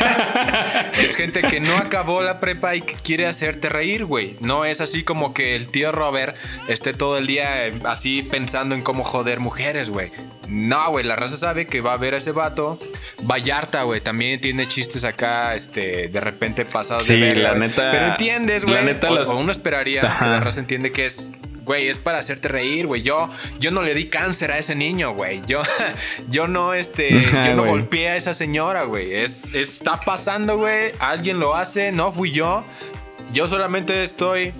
[1.05, 4.37] es gente que no acabó la prepa y que quiere hacerte reír, güey.
[4.41, 6.37] No es así como que el tío Robert
[6.69, 10.11] esté todo el día eh, así pensando en cómo joder mujeres, güey.
[10.49, 12.79] No, güey, la raza sabe que va a ver a ese vato.
[13.23, 17.90] Vallarta, güey, también tiene chistes acá, este, de repente pasados Sí, de verga, la neta-
[17.90, 18.75] Pero entiendes, güey.
[18.77, 20.25] la neta o, o uno esperaría Ajá.
[20.27, 21.31] que la raza entiende que es.
[21.65, 23.02] Güey, es para hacerte reír, güey.
[23.02, 25.42] Yo, yo no le di cáncer a ese niño, güey.
[25.46, 25.63] Yo,
[26.31, 29.15] yo no, este, yo no golpeé a esa señora, güey.
[29.15, 30.92] Es, está pasando, güey.
[30.98, 32.65] Alguien lo hace, no fui yo.
[33.33, 34.52] Yo solamente estoy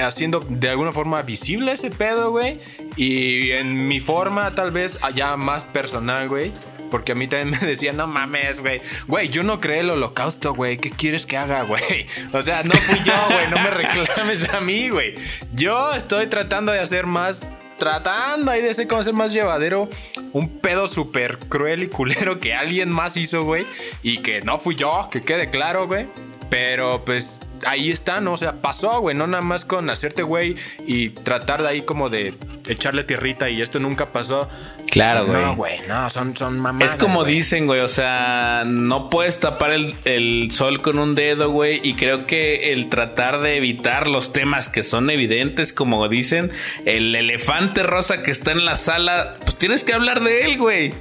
[0.00, 2.60] haciendo de alguna forma visible ese pedo, güey.
[2.96, 6.52] Y en mi forma, tal vez, allá más personal, güey.
[6.90, 8.80] Porque a mí también me decían, no mames, güey.
[9.06, 10.76] Güey, yo no creé el holocausto, güey.
[10.76, 12.06] ¿Qué quieres que haga, güey?
[12.32, 13.48] O sea, no fui yo, güey.
[13.48, 15.14] No me reclames a mí, güey.
[15.52, 17.48] Yo estoy tratando de hacer más.
[17.78, 19.88] Tratando ahí de ser cómo hacer más llevadero
[20.34, 23.66] un pedo súper cruel y culero que alguien más hizo, güey.
[24.02, 26.06] Y que no fui yo, que quede claro, güey.
[26.50, 28.32] Pero pues ahí está, ¿no?
[28.32, 29.16] O sea, pasó, güey.
[29.16, 30.56] No nada más con hacerte, güey,
[30.86, 32.34] y tratar de ahí como de
[32.68, 34.48] echarle tierrita y esto nunca pasó.
[34.90, 35.44] Claro, güey.
[35.44, 36.94] No, güey, no, son, son mamadas.
[36.94, 41.50] Es como dicen, güey, o sea, no puedes tapar el, el sol con un dedo,
[41.50, 46.50] güey, y creo que el tratar de evitar los temas que son evidentes, como dicen,
[46.86, 50.92] el elefante rosa que está en la sala, pues tienes que hablar de él, güey.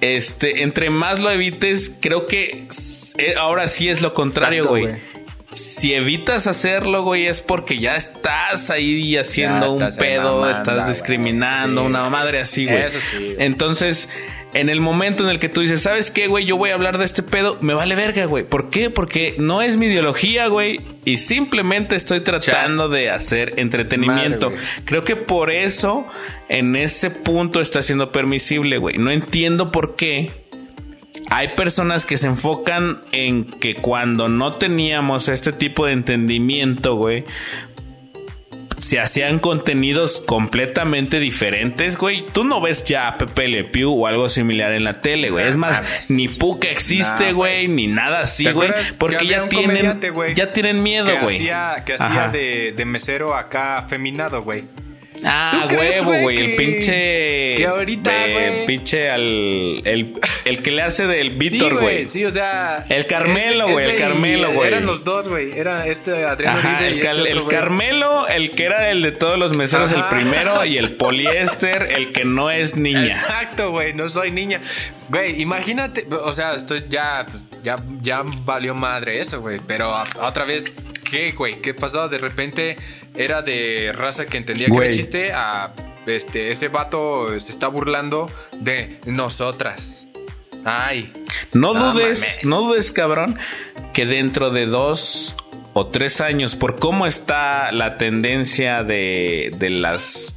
[0.00, 2.68] Este, entre más lo evites, creo que
[3.18, 5.15] eh, ahora sí es lo contrario, güey.
[5.56, 11.86] Si evitas hacerlo, güey, es porque ya estás ahí haciendo un pedo, estás discriminando, Sí.
[11.86, 12.82] una madre así, güey.
[12.82, 13.36] Eso sí, güey.
[13.38, 14.10] Entonces,
[14.52, 16.44] en el momento en el que tú dices, ¿sabes qué, güey?
[16.44, 18.44] Yo voy a hablar de este pedo, me vale verga, güey.
[18.44, 18.90] ¿Por qué?
[18.90, 20.80] Porque no es mi ideología, güey.
[21.06, 24.52] Y simplemente estoy tratando de hacer entretenimiento.
[24.84, 26.06] Creo que por eso,
[26.50, 28.98] en ese punto está siendo permisible, güey.
[28.98, 30.45] No entiendo por qué.
[31.30, 37.24] Hay personas que se enfocan en que cuando no teníamos este tipo de entendimiento, güey,
[38.78, 42.24] se hacían contenidos completamente diferentes, güey.
[42.32, 45.48] Tú no ves ya a Pepe Le Pew o algo similar en la tele, güey.
[45.48, 46.10] Es más, mames.
[46.10, 48.70] ni Puka existe, Nah, güey, ni nada así, ¿Te güey.
[48.98, 49.98] Porque ya tienen,
[50.34, 51.36] ya tienen miedo, que güey.
[51.36, 54.64] hacía, que hacía de, de mesero acá afeminado, güey.
[55.24, 56.36] Ah, ¿Tú crees, huevo, güey.
[56.38, 57.54] El pinche.
[57.56, 58.66] que ahorita, de- güey?
[58.66, 59.22] Pinche al.
[59.84, 60.12] El,
[60.44, 62.08] el que le hace del Víctor, güey.
[62.08, 62.84] Sí, o sea.
[62.88, 64.68] El Carmelo, güey, el Carmelo, güey.
[64.68, 65.58] Eran los dos, güey.
[65.58, 67.46] Era este Adrián Ajá, Uribe el, y este otro, el.
[67.46, 72.12] Carmelo, el que era el de todos los meseros, el primero, y el poliéster, el
[72.12, 73.06] que no es niña.
[73.06, 74.60] Exacto, güey, no soy niña.
[75.08, 79.60] Güey, imagínate, o sea, estoy ya, pues, ya, ya valió madre eso, güey.
[79.66, 80.72] Pero a- otra vez,
[81.08, 81.60] ¿qué, güey?
[81.60, 82.08] ¿Qué pasó?
[82.08, 82.76] De repente
[83.14, 85.72] era de raza que entendía que era chiste a
[86.06, 88.30] este, ese vato se está burlando
[88.60, 90.06] de nosotras.
[90.64, 91.12] Ay.
[91.52, 92.40] No No dudes, mames.
[92.44, 93.38] no dudes, cabrón,
[93.92, 95.36] que dentro de dos
[95.72, 100.36] o tres años, por cómo está la tendencia de, de las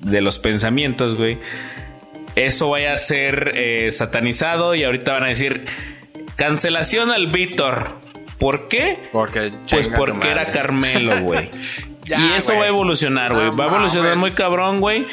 [0.00, 1.38] de los pensamientos, güey,
[2.36, 5.64] eso vaya a ser eh, satanizado y ahorita van a decir
[6.36, 7.98] cancelación al Víctor.
[8.38, 9.08] ¿Por qué?
[9.12, 10.50] Porque Pues porque era.
[10.50, 11.50] Carmelo, güey.
[12.04, 13.46] Ya, y eso va a evolucionar, güey.
[13.46, 14.20] No va a evolucionar mames.
[14.20, 15.06] muy cabrón, güey.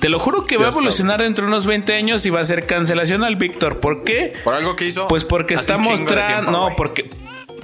[0.00, 2.44] Te lo juro que va a evolucionar dentro de unos 20 años y va a
[2.44, 3.80] ser cancelación al Víctor.
[3.80, 4.32] ¿Por qué?
[4.42, 5.06] ¿Por algo que hizo?
[5.08, 6.50] Pues porque Hace está mostrando.
[6.50, 7.10] No, porque.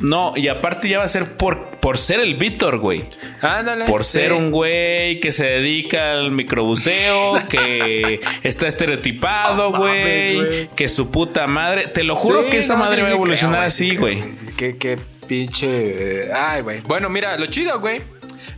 [0.00, 3.04] No, y aparte ya va a ser por, por ser el Víctor, güey.
[3.40, 3.84] Ándale.
[3.86, 4.12] Por sí.
[4.20, 10.34] ser un güey que se dedica al microbuseo, que está estereotipado, güey.
[10.36, 10.68] güey.
[10.76, 11.86] que su puta madre.
[11.88, 13.96] Te lo juro Sí, que esa no, madre sí, va a evolucionar creo, así, sí
[13.96, 14.22] güey.
[14.56, 16.24] Qué, qué pinche.
[16.26, 16.80] eh, Ay, güey.
[16.82, 18.02] Bueno, mira, lo chido, güey.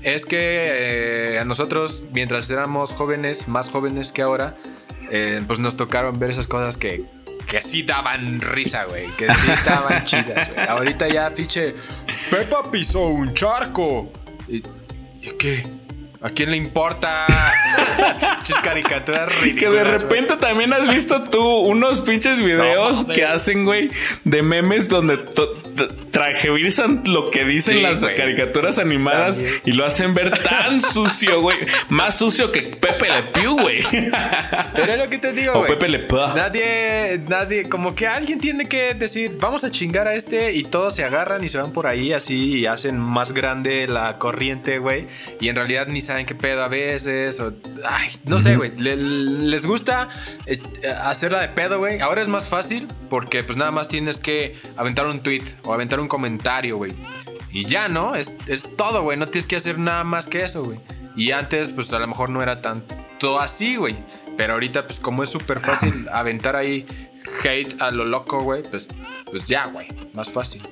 [0.03, 4.57] Es que eh, a nosotros, mientras éramos jóvenes, más jóvenes que ahora,
[5.11, 7.05] eh, pues nos tocaron ver esas cosas que,
[7.47, 9.07] que sí daban risa, güey.
[9.16, 10.66] Que sí estaban chidas, güey.
[10.66, 11.74] Ahorita ya, pinche.
[12.30, 14.11] Pepa pisó un charco.
[14.49, 15.66] ¿Y, ¿y qué?
[16.20, 17.26] ¿A quién le importa?
[18.62, 19.72] Caricaturas Que ridículas.
[19.72, 19.84] de güey.
[19.98, 23.90] repente también has visto tú unos pinches videos No, que hacen, güey,
[24.24, 29.60] de memes donde to- t- trajevirzan lo que dicen Sí, las caricaturas animadas También.
[29.64, 31.58] y lo hacen ver tan sucio, güey.
[31.88, 33.78] Más sucio que Pepe Le Pew, güey.
[34.74, 35.68] Pero es lo que te digo, O güey.
[35.68, 36.18] Pepe Le Pew.
[36.34, 40.96] Nadie, nadie, como que alguien tiene que decir, vamos a chingar a este y todos
[40.96, 45.06] se agarran y se van por ahí así y hacen más grande la corriente, güey.
[45.40, 47.38] Y en realidad ni saben qué pedo a veces.
[47.40, 47.52] O,
[47.88, 48.76] ay, no sé, güey.
[48.76, 50.09] Le- les gusta
[50.46, 50.61] eh,
[51.04, 52.00] hacerla de pedo, güey.
[52.00, 56.00] Ahora es más fácil porque pues nada más tienes que aventar un tweet o aventar
[56.00, 56.94] un comentario, güey.
[57.50, 58.14] Y ya, ¿no?
[58.14, 59.16] Es, es todo, güey.
[59.16, 60.80] No tienes que hacer nada más que eso, güey.
[61.16, 63.96] Y antes, pues a lo mejor no era tanto así, güey.
[64.36, 66.86] Pero ahorita, pues como es súper fácil aventar ahí
[67.44, 68.86] hate a lo loco, güey, pues,
[69.30, 69.88] pues ya, güey.
[70.14, 70.62] Más fácil.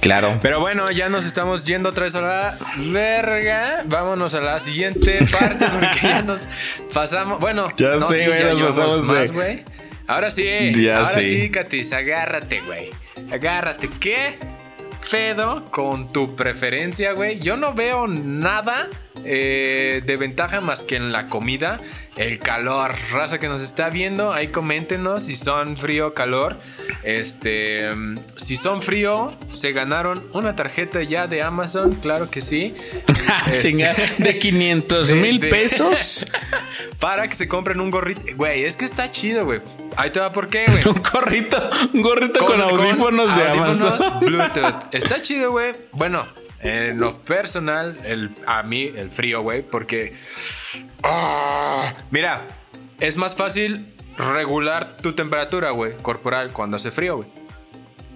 [0.00, 0.38] Claro.
[0.42, 3.82] Pero bueno, ya nos estamos yendo otra vez a la verga.
[3.84, 6.48] Vámonos a la siguiente parte porque ya nos
[6.92, 7.38] pasamos.
[7.40, 9.64] Bueno, ya no, sé, sí, güey, ya nos pasamos más, güey.
[10.06, 11.22] Ahora sí, Ya ahora sé.
[11.22, 12.90] sí, Katis, agárrate, güey.
[13.30, 13.88] Agárrate.
[14.00, 14.38] ¿Qué
[15.10, 17.38] pedo con tu preferencia, güey?
[17.40, 18.88] Yo no veo nada
[19.24, 21.78] eh, de ventaja más que en la comida.
[22.16, 26.58] El calor, raza que nos está viendo, ahí coméntenos si son frío o calor.
[27.02, 32.74] Este, mm, si son frío, se ganaron una tarjeta ya de Amazon, claro que sí.
[33.50, 36.26] Este, Chinga, de 500 de- mil pesos.
[37.00, 38.20] para que se compren un gorrito.
[38.36, 39.60] Güey, es que está chido, güey.
[39.96, 40.96] Ahí te va por qué, güey.
[40.96, 44.20] un gorrito, un gorrito con, audífonos de audífonos Amazon.
[44.20, 44.74] Bluetooth.
[44.92, 45.74] Está chido, güey.
[45.92, 46.26] Bueno,
[46.60, 50.16] en lo personal, el, a mí, el frío, güey, porque.
[51.02, 52.46] Ah, mira,
[53.00, 57.28] es más fácil regular tu temperatura, güey, corporal cuando hace frío, güey.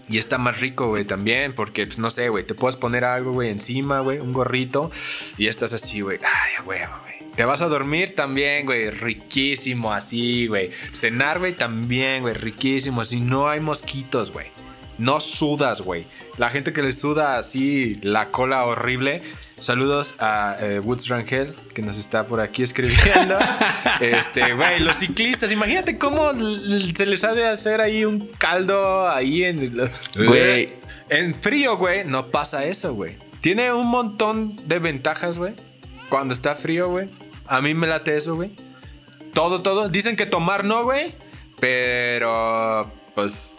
[0.09, 3.33] Y está más rico, güey, también, porque, pues, no sé, güey, te puedes poner algo,
[3.33, 4.91] güey, encima, güey, un gorrito,
[5.39, 7.03] y estás así, güey, ay, huevo, güey.
[7.37, 10.70] Te vas a dormir también, güey, riquísimo, así, güey.
[10.93, 14.47] Cenar, güey, también, güey, riquísimo, así, no hay mosquitos, güey.
[14.99, 16.07] No sudas, güey.
[16.39, 19.22] La gente que le suda así la cola horrible.
[19.59, 23.37] Saludos a eh, Woods Rangel, que nos está por aquí escribiendo.
[24.01, 26.32] este, güey, los ciclistas, imagínate cómo
[26.95, 29.91] se les ha de hacer ahí un caldo ahí en.
[30.16, 30.74] Güey.
[31.09, 33.16] En frío, güey, no pasa eso, güey.
[33.41, 35.55] Tiene un montón de ventajas, güey.
[36.09, 37.09] Cuando está frío, güey.
[37.46, 38.50] A mí me late eso, güey.
[39.32, 39.88] Todo, todo.
[39.88, 41.14] Dicen que tomar no, güey.
[41.61, 43.59] Pero, pues,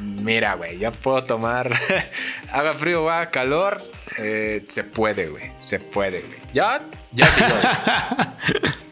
[0.00, 1.72] mira, güey, ya puedo tomar.
[2.52, 3.82] Haga frío o haga calor.
[4.18, 5.50] eh, se puede, güey.
[5.58, 6.38] Se puede, güey.
[6.52, 8.64] Ya, ya digo.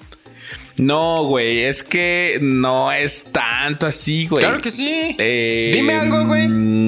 [0.79, 4.43] No, güey, es que no es tanto así, güey.
[4.43, 5.15] claro que sí.
[5.19, 6.43] Eh, Dime algo, güey.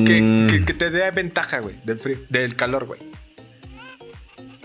[0.05, 0.47] Que, mm.
[0.49, 1.77] que- que te dé ventaja, güey.
[1.85, 3.01] Del frío, del calor, güey.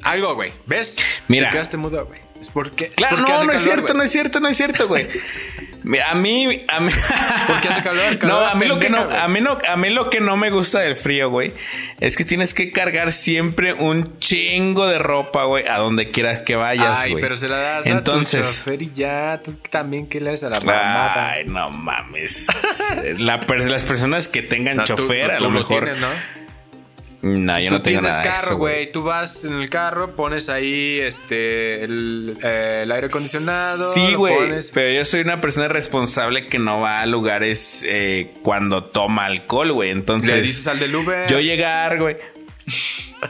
[0.04, 0.52] Algo, güey.
[0.66, 0.98] ¿Ves?
[1.28, 1.50] Mira.
[1.50, 2.20] Te quedaste mudo, güey.
[2.40, 2.86] Es porque.
[2.86, 5.08] es Claro, porque no, hace no es cierto, no es cierto, no es cierto, güey.
[6.06, 6.92] A mí, a mí,
[7.48, 10.10] Porque hace calor, no, a mí lo que no, a mí no, a mí lo
[10.10, 11.54] que no me gusta del frío, güey,
[12.02, 16.58] es que tienes que cargar siempre un chingo de ropa, güey, a donde quieras que
[16.58, 17.22] vayas, Ay, güey.
[17.24, 19.42] pero se la das Entonces, a tu chofer y ya.
[19.44, 21.32] Tú también, ¿qué le das a la mamada?
[21.32, 22.48] Ay, no mames.
[23.18, 25.84] La las personas que tengan No, tú- chofer, tú- a tú lo mejor.
[25.86, 26.08] tienes, ¿no?
[27.22, 28.92] No, yo Tú no tengo tienes nada carro, güey.
[28.92, 33.94] Tú vas en el carro, pones ahí este el, eh, el aire acondicionado.
[33.94, 34.54] Sí, güey.
[34.74, 39.74] Pero yo soy una persona responsable que no va a lugares eh, cuando toma alcohol,
[39.74, 39.90] güey.
[39.90, 40.32] Entonces.
[40.32, 41.30] Le dices al del Uber.
[41.30, 42.18] Yo llegar, güey.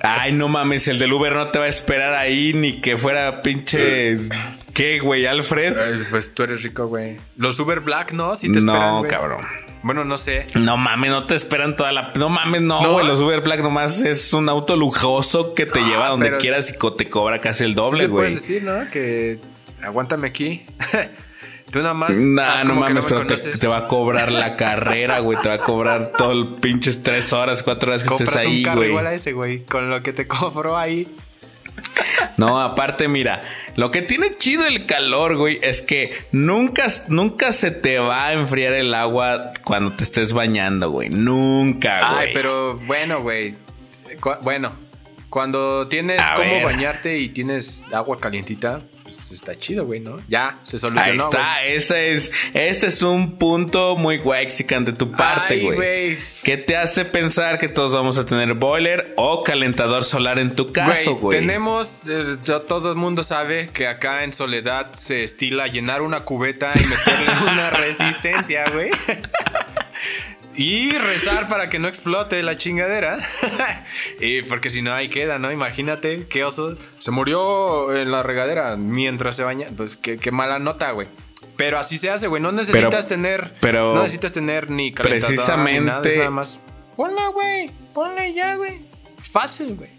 [0.03, 3.41] Ay, no mames, el del Uber no te va a esperar ahí ni que fuera
[3.41, 4.15] pinche.
[4.73, 5.77] ¿Qué, güey, Alfred?
[5.77, 7.17] Ay, pues tú eres rico, güey.
[7.37, 8.35] Los Uber Black, ¿no?
[8.35, 9.45] Sí te esperan, No, cabrón.
[9.82, 10.45] Bueno, no sé.
[10.55, 12.11] No mames, no te esperan toda la.
[12.15, 12.93] No mames, no, ¿No?
[12.93, 13.07] güey.
[13.07, 16.69] Los Uber Black nomás es un auto lujoso que te Ah, lleva donde pero quieras
[16.69, 18.25] y te cobra casi el doble, le güey.
[18.25, 18.89] puedes decir, ¿no?
[18.91, 19.39] Que
[19.82, 20.65] aguántame aquí.
[21.71, 22.17] tú nada más.
[22.17, 25.39] Nah, no mames, me pero te, va a cobrar la carrera, güey.
[25.41, 28.89] Te va a cobrar todo el pinches tres horas, cuatro horas que estés ahí, güey.
[28.89, 29.63] igual a ese, güey.
[29.63, 31.07] Con lo que te cobró ahí.
[32.38, 33.41] No, aparte, mira,
[33.76, 38.34] lo que tiene chido el calor, güey, es que nunca, nunca se te va a
[38.34, 41.10] enfriar el agua cuando te estés bañando, güey.
[41.10, 42.28] Nunca, güey.
[42.28, 43.56] Ay, pero bueno, güey.
[44.20, 44.72] Cu- Bueno,
[45.30, 46.66] cuando tienes A cómo ver.
[46.66, 50.18] bañarte y tienes agua calientita, pues está chido, güey, ¿no?
[50.28, 51.24] Ya, se Ahí solucionó.
[51.24, 55.76] está, ese es, es un punto muy wexican de tu parte, Ay, güey.
[55.76, 56.18] güey.
[56.43, 60.72] ¿Qué te hace pensar que todos vamos a tener boiler o calentador solar en tu
[60.72, 61.39] caso, güey?
[61.39, 66.22] Tenemos, eh, to- todo el mundo sabe que acá en Soledad se estila llenar una
[66.22, 68.89] cubeta y meterle una resistencia, güey.
[70.62, 73.18] Y rezar para que no explote la chingadera.
[74.20, 75.51] y porque si no, ahí queda, ¿no?
[75.53, 76.76] Imagínate qué oso.
[76.99, 79.68] Se murió en la regadera mientras se baña.
[79.78, 81.07] Pues qué, qué mala nota, güey.
[81.55, 82.41] Pero así se hace, güey.
[82.41, 83.53] No necesitas tener.
[83.62, 86.60] pero no necesitas tener ni precisamente- Ni nada, es nada más.
[86.97, 87.72] Ponla, güey.
[87.93, 88.82] Ponla ya, güey.
[89.18, 89.89] Fácil, güey.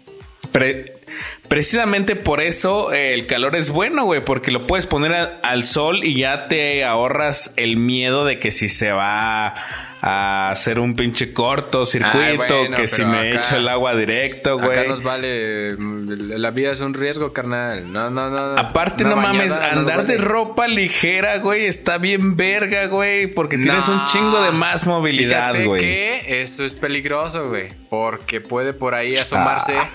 [0.51, 0.99] Pre-
[1.47, 5.63] precisamente por eso eh, el calor es bueno, güey, porque lo puedes poner a- al
[5.65, 9.55] sol y ya te ahorras el miedo de que si se va
[10.03, 14.65] a hacer un pinche cortocircuito, bueno, que si me acá- echo el agua directo, Acá
[14.65, 14.87] güey.
[14.89, 15.75] nos vale.
[15.77, 17.91] mm, La vida es un riesgo, carnal.
[17.91, 18.55] No, no, no.
[18.57, 23.87] Aparte, no mames, bañada andar de ropa ligera, güey, está bien verga, güey, porque tienes
[23.89, 25.81] un chingo de más movilidad, Fíjate güey.
[25.81, 27.69] que eso es peligroso, güey.
[27.89, 29.77] Porque puede por ahí asomarse.
[29.77, 29.89] Ah.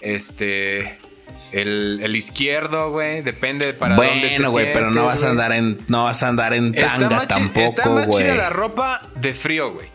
[0.00, 0.98] Este.
[1.52, 3.22] El, el izquierdo, güey.
[3.22, 6.28] Depende para dónde te Bueno, güey, pero no vas a andar en no vas a
[6.28, 8.36] andar en Está tanga chi- tampoco, está más chida güey.
[8.36, 9.88] la ropa de frío, güey.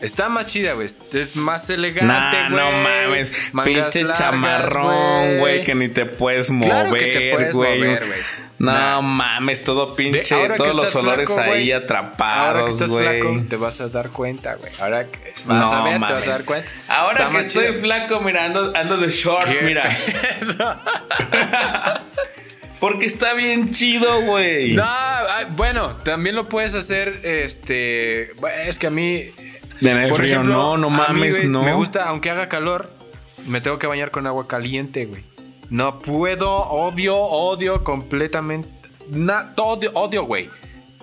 [0.00, 0.86] Está más chida, güey.
[0.86, 2.60] Es más elegante, Nah, güey.
[2.60, 3.30] no mames.
[3.64, 6.68] Pinche largas, chamarrón, güey, que ni te puedes güey.
[6.68, 8.20] mover, güey.
[8.64, 9.00] No Nah.
[9.02, 13.20] mames, todo pinche, todos los olores flaco, ahí güey, Ahora que atrapados, estás güey.
[13.20, 14.72] flaco, te vas a dar cuenta, güey.
[14.80, 16.68] Ahora que vas no a ver, te vas a dar cuenta.
[16.88, 17.80] Ahora Está que estoy chido.
[17.80, 19.88] flaco, mira, ando, ando de short, ¿Qué mira.
[22.80, 24.74] Porque está bien chido, güey.
[24.74, 28.32] No, ay, bueno, también lo puedes hacer, este,
[28.68, 29.30] es que a mí,
[30.08, 31.62] por frío, ejemplo, no, no mí, mames, no.
[31.62, 32.90] Me gusta, aunque haga calor,
[33.46, 35.24] me tengo que bañar con agua caliente, güey.
[35.74, 38.68] No puedo, odio, odio completamente,
[39.10, 40.48] na, odio, odio, güey.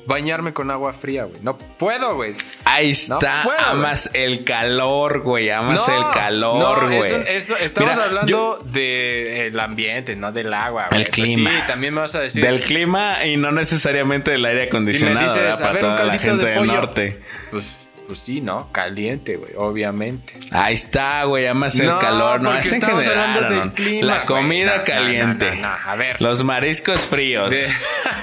[0.05, 1.41] Bañarme con agua fría, güey.
[1.43, 2.35] No puedo, güey.
[2.63, 7.13] Ahí está, puedo, amas el calor, güey, amas el calor, no, güey.
[7.27, 10.83] eso- estamos Mira, hablando del ambiente, no del agua.
[10.83, 11.01] El güey.
[11.03, 11.51] Eso clima.
[11.51, 12.41] Sí, también me vas a decir.
[12.41, 15.53] Del clima y no necesariamente del aire acondicionado, dices, ¿verdad?
[15.53, 16.73] a Para ver, toda la gente de del pollo.
[16.73, 17.21] norte.
[17.51, 18.69] Pues, pues sí, ¿no?
[18.73, 20.33] Caliente, güey, obviamente.
[20.51, 22.41] Ahí está, güey, amas el No, calor.
[22.41, 23.47] No, es en general.
[23.49, 23.73] del no.
[23.73, 25.49] clima, La comida No, caliente.
[25.63, 26.21] a ver.
[26.21, 27.51] Los mariscos fríos.
[27.51, 27.65] De-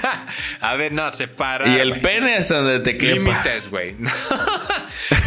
[0.61, 1.67] a ver, no, separa.
[1.67, 3.13] y el pene es donde te quepa.
[3.15, 3.95] Límites, güey.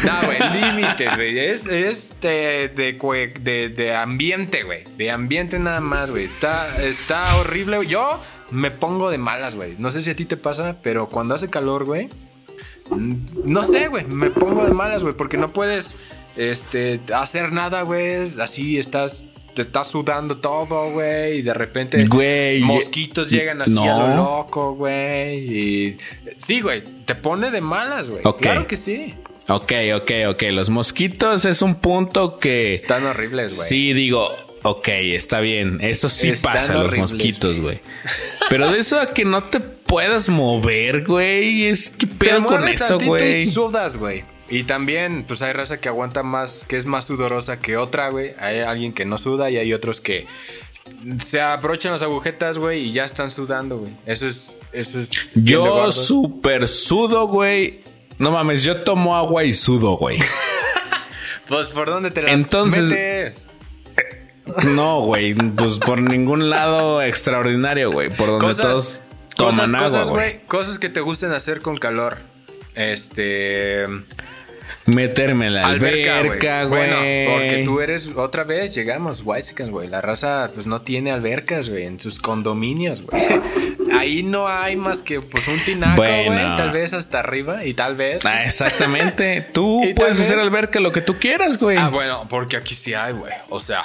[0.05, 1.39] No, güey, límites, güey.
[1.39, 2.93] Es, es de, de,
[3.41, 4.85] de- de ambiente, güey.
[4.97, 6.25] De ambiente nada más, güey.
[6.25, 7.77] Está, está horrible.
[7.79, 7.89] güey.
[7.89, 9.75] Yo me pongo de malas, güey.
[9.79, 12.11] No sé si a ti te pasa, pero cuando hace calor, güey.
[12.91, 14.05] No sé, güey.
[14.05, 15.15] Me pongo de malas, güey.
[15.15, 15.97] Porque no puedes
[16.37, 18.29] este, hacer nada, güey.
[18.41, 19.27] Así estás.
[19.55, 21.39] Te estás sudando todo, güey.
[21.39, 22.05] Y de repente.
[22.07, 25.39] Güey, Mosquitos llegan así a lo loco, güey.
[25.39, 25.97] Y.
[26.39, 26.83] Sí, güey.
[27.05, 28.23] Te pone de malas, güey.
[28.39, 29.15] Claro que sí.
[29.49, 30.43] Ok, ok, ok.
[30.53, 32.73] Los mosquitos es un punto que.
[32.73, 33.69] Están horribles, güey.
[33.69, 34.31] Sí, digo,
[34.63, 35.79] ok, está bien.
[35.81, 37.81] Eso sí Están pasa, los mosquitos, güey.
[38.49, 39.61] Pero de eso a que no te
[39.93, 41.67] puedas mover, güey.
[41.67, 43.47] Es que pedo con eso, tantito y güey.
[43.47, 44.25] sudas, güey.
[44.49, 48.33] Y también, pues hay raza que aguanta más, que es más sudorosa que otra, güey.
[48.39, 50.27] Hay alguien que no suda y hay otros que
[51.23, 53.93] se abrochan las agujetas, güey, y ya están sudando, güey.
[54.07, 55.11] Eso es, eso es.
[55.35, 57.81] Yo súper sudo, güey.
[58.19, 60.19] No mames, yo tomo agua y sudo, güey.
[61.49, 63.47] Pues por dónde te la Entonces- metes?
[64.75, 65.35] No, güey.
[65.35, 68.09] Pues por ningún lado extraordinario, güey.
[68.09, 69.03] Por donde Cosas, todos
[69.51, 70.41] toman cosas, agua, cosas, güey.
[70.47, 72.19] Cosas que te gusten hacer con calor.
[72.75, 73.87] Este.
[74.87, 76.89] Meterme en la Alberca, güey.
[76.89, 76.97] Bueno,
[77.31, 79.89] porque tú eres, otra vez llegamos, Whitesicans, güey.
[79.89, 83.23] La raza, pues no tiene albercas, güey, en sus condominios, güey.
[83.93, 86.27] Ahí no hay más que, pues, un tinaco, güey.
[86.27, 86.57] Bueno.
[86.57, 88.25] Tal vez hasta arriba y tal vez.
[88.25, 89.47] Ah, exactamente.
[89.53, 91.77] Tú puedes hacer alberca lo que tú quieras, güey.
[91.77, 93.33] Ah, bueno, porque aquí sí hay, güey.
[93.51, 93.85] O sea,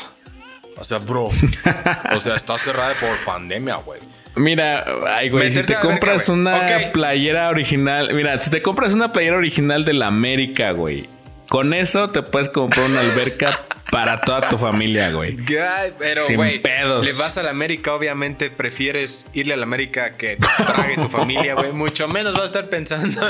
[0.80, 1.26] o sea, bro.
[1.26, 4.02] o sea, está cerrada por pandemia, güey.
[4.36, 9.38] Mira, ay, güey, si te compras una playera original, mira, si te compras una playera
[9.38, 11.08] original de la América, güey,
[11.50, 13.60] con eso te puedes comprar una alberca
[13.92, 15.38] para toda tu familia, güey.
[15.60, 17.06] Ay, Pero, Sin güey, pedos.
[17.06, 21.08] le vas a la América, obviamente prefieres irle a la América que te trague tu
[21.10, 21.72] familia, güey.
[21.72, 23.22] Mucho menos vas a estar pensando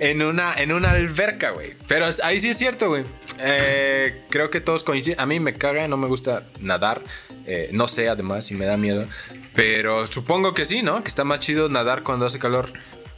[0.00, 1.72] en una, en una alberca, güey.
[1.86, 3.04] Pero ahí sí es cierto, güey.
[3.40, 5.20] Eh, creo que todos coinciden.
[5.20, 7.02] A mí me caga, no me gusta nadar.
[7.46, 9.06] Eh, no sé, además, y me da miedo.
[9.54, 11.02] Pero supongo que sí, ¿no?
[11.02, 12.72] Que está más chido nadar cuando hace calor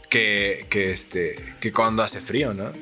[0.08, 2.72] que, que, este, que cuando hace frío, ¿no?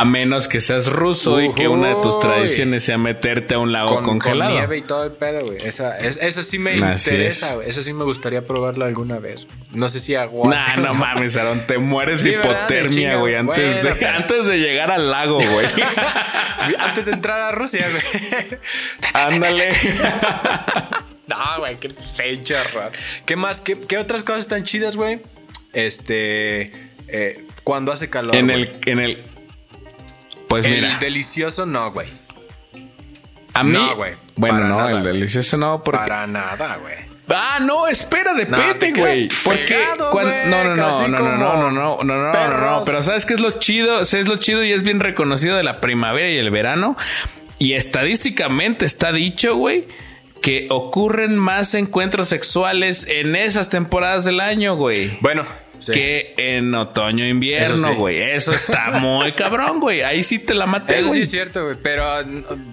[0.00, 3.70] A menos que seas ruso y que una de tus tradiciones sea meterte a un
[3.70, 4.52] lago con, con congelado.
[4.52, 5.58] nieve y todo el pedo, güey.
[5.62, 7.54] Esa, es- esa sí me Así interesa, es.
[7.56, 7.68] güey.
[7.68, 9.46] Esa sí me gustaría probarla alguna vez.
[9.72, 10.76] No sé si aguanta.
[10.76, 14.46] Nah, no mames, Aaron, te mueres Sí, de hipotermia, güey, antes, Bueno, de, pero- antes
[14.46, 15.66] de llegar al lago, güey.
[16.78, 18.58] Antes de entrar a Rusia, güey.
[19.14, 19.68] Ándale.
[21.26, 22.92] no, güey, qué fecha raro.
[23.26, 23.60] ¿Qué más?
[23.60, 25.20] ¿Qué, qué otras cosas tan chidas, güey?
[25.72, 26.72] Este.
[27.08, 28.34] eh, cuando hace calor.
[28.36, 29.24] en el, en el.
[30.50, 32.08] Pues El mira, delicioso, no, güey.
[33.54, 33.72] a mí.
[33.72, 36.00] no, güey, Bueno, no, nada, el delicioso no, porque.
[36.00, 36.96] Para nada, güey.
[37.28, 39.28] Ah, no, espera, depende, güey.
[39.44, 42.82] Porque pegado, no, no, no, no, no, no, no, no, no, no, no.
[42.84, 45.80] Pero sabes qué es lo chido, es lo chido y es bien reconocido de la
[45.80, 46.96] primavera y el verano.
[47.60, 49.86] Y estadísticamente está dicho, güey,
[50.42, 55.16] que ocurren más encuentros sexuales en esas temporadas del año, güey.
[55.20, 55.44] Bueno,
[55.80, 55.92] sí.
[55.92, 57.94] Que en otoño e invierno, Eso sí.
[57.94, 58.22] güey.
[58.22, 60.02] Eso está muy cabrón, güey.
[60.02, 61.76] Ahí sí te la maté, Eso sí es cierto, güey.
[61.82, 62.24] Pero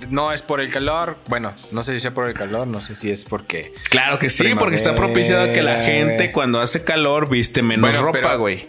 [0.10, 1.18] no, es por el calor.
[1.28, 3.74] Bueno, no sé si sea por el calor, no sé si es porque.
[3.90, 7.90] Claro que sí, porque está propiciado que la primavera, gente cuando hace calor viste menos
[7.90, 8.68] Bueno, ropa, güey.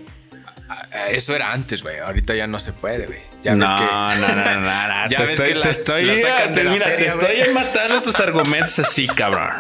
[1.11, 1.99] Eso era antes, güey.
[1.99, 3.20] Ahorita ya no se puede, güey.
[3.43, 3.84] Ya no, ves que.
[3.84, 6.64] no, no, no, no, ya te ves estoy, que te estoy, las sacan de te-
[6.64, 9.51] la mira, feria, te estoy matando tus argumentos así, cabrón.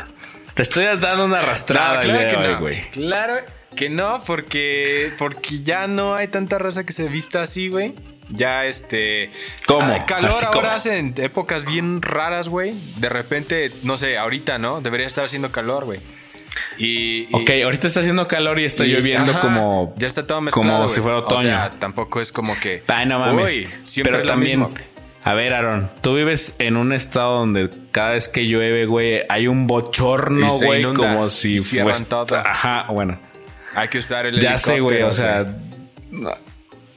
[0.54, 2.58] Te estoy dando una arrastrada No, claro que no.
[2.60, 2.80] güey.
[2.90, 3.34] Claro
[3.78, 7.94] que no, porque, porque ya no hay tanta raza que se vista así, güey.
[8.30, 9.30] Ya este.
[9.66, 9.80] ¿Cómo?
[9.86, 10.70] ah, calor Así ahora como.
[10.72, 12.74] hace en épocas bien raras, güey.
[12.96, 14.80] De repente, no sé, ahorita, ¿no?
[14.82, 16.00] Debería estar haciendo calor, güey.
[16.76, 19.94] Y, y- Ok, ahorita está haciendo calor y está y- lloviendo ajá, como.
[19.96, 20.68] Ya está todo mezclado.
[20.68, 21.38] como si fuera otoño.
[21.38, 22.82] O sea, tampoco es como que.
[22.88, 23.50] Ay, no mames.
[23.56, 24.60] Uy, siempre Pero es también.
[24.60, 24.74] mismo.
[25.24, 29.46] A ver, Aaron, tú vives en un estado donde cada vez que llueve, güey, hay
[29.46, 31.56] un bochorno, güey, como si
[32.08, 32.36] todo.
[32.36, 33.18] Ajá, bueno.
[33.74, 35.46] Hay que usar el Ya sé, güey, o sea.
[36.10, 36.30] No,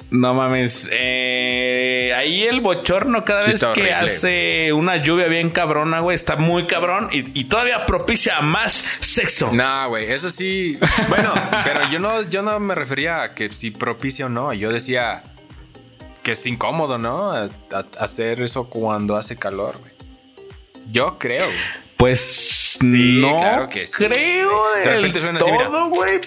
[0.09, 0.89] no mames.
[0.91, 6.15] eh, ahí el bochorno, cada Sí vez que horrible, hace una lluvia bien cabrona, güey,
[6.15, 9.51] está muy cabrón y, y todavía propicia más sexo.
[9.53, 10.77] No, güey, eso sí.
[11.09, 14.53] Bueno, pero yo no, yo no me refería a que si propicio o no.
[14.53, 15.23] Yo decía
[16.23, 17.31] que es incómodo, ¿no?
[17.31, 19.91] A- a- hacer eso cuando hace calor, güey.
[20.87, 21.47] Yo creo.
[21.97, 22.19] Pues
[22.79, 23.93] Sí, no claro que sí.
[24.03, 26.19] creo De del todo, güey.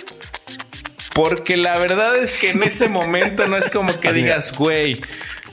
[1.14, 5.00] Porque la verdad es que en ese momento no es como que Así, digas, güey,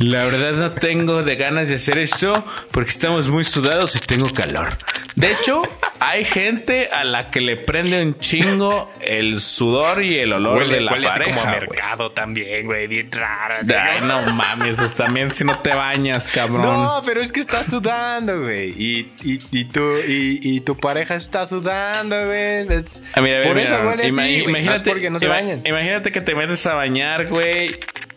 [0.01, 4.31] la verdad no tengo de ganas de hacer esto porque estamos muy sudados y tengo
[4.33, 4.69] calor.
[5.15, 5.61] De hecho,
[5.99, 10.79] hay gente a la que le prende un chingo el sudor y el olor de
[10.79, 11.37] la huele así pareja.
[11.37, 11.67] como a güey.
[11.69, 13.55] mercado también, güey, bien raro.
[13.59, 14.21] así, Ay, ¿no?
[14.25, 16.61] no mames, pues también si no te bañas, cabrón.
[16.61, 18.69] No, pero es que está sudando, güey.
[18.69, 22.67] Y, y, y, tu, y, y tu pareja está sudando, güey.
[22.73, 25.61] Es- Ah, Por mira, eso mira, huele así, Imagínate, porque no se bañan.
[25.65, 27.67] imagínate que te metes a bañar, güey.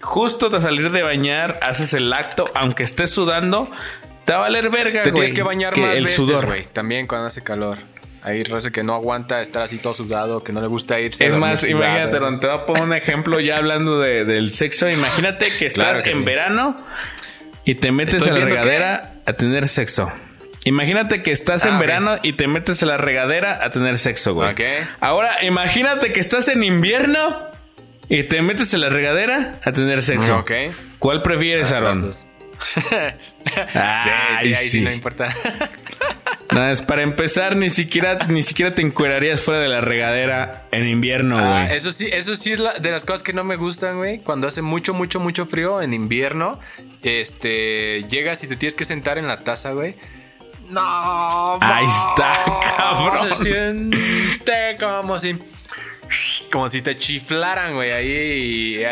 [0.01, 3.71] Justo de salir de bañar, haces el acto, aunque estés sudando,
[4.25, 5.15] te va a valer verga, Te güey.
[5.27, 6.47] tienes que bañar más el veces, sudor.
[6.47, 6.65] güey.
[6.65, 7.79] También cuando hace calor.
[8.23, 11.25] Hay raza que no aguanta estar así todo sudado, que no le gusta irse.
[11.25, 11.77] a Es dormir más, sudado.
[11.85, 14.89] imagínate, Ron, te voy a poner un ejemplo ya hablando de- del sexo.
[14.89, 16.23] Imagínate que estás Claro que en sí.
[16.25, 16.77] verano
[17.67, 20.11] y te metes ¿Estoy a la viendo regadera a tener sexo.
[20.65, 21.81] Imagínate que estás Ah, en ok.
[21.83, 24.53] verano y te metes a la regadera a tener sexo, güey.
[24.53, 24.61] Ok.
[25.01, 27.37] Ahora, imagínate que estás en invierno
[28.09, 30.39] y te metes a la regadera a tener sexo.
[30.39, 30.53] Ok.
[30.99, 32.11] ¿Cuál prefieres, Las Aaron?
[33.75, 34.69] Ay, sí, sí, ahí sí.
[34.71, 34.81] sí.
[34.83, 35.29] no importa.
[36.53, 40.87] No, es para empezar, ni siquiera, ni siquiera te encuerarías fuera de la regadera en
[40.87, 41.47] invierno, güey.
[41.49, 44.21] Ah, eso sí, eso sí es la- de las cosas que no me gustan, güey.
[44.21, 46.61] Cuando hace mucho, mucho, mucho frío en invierno,
[47.03, 49.97] este, llegas y te tienes que sentar en la taza, güey.
[50.69, 52.35] No, Ahí está,
[52.77, 53.35] cabrón.
[53.35, 55.37] Se siente como si,
[56.51, 57.91] como si te chiflaran, güey.
[57.91, 58.85] Ahí,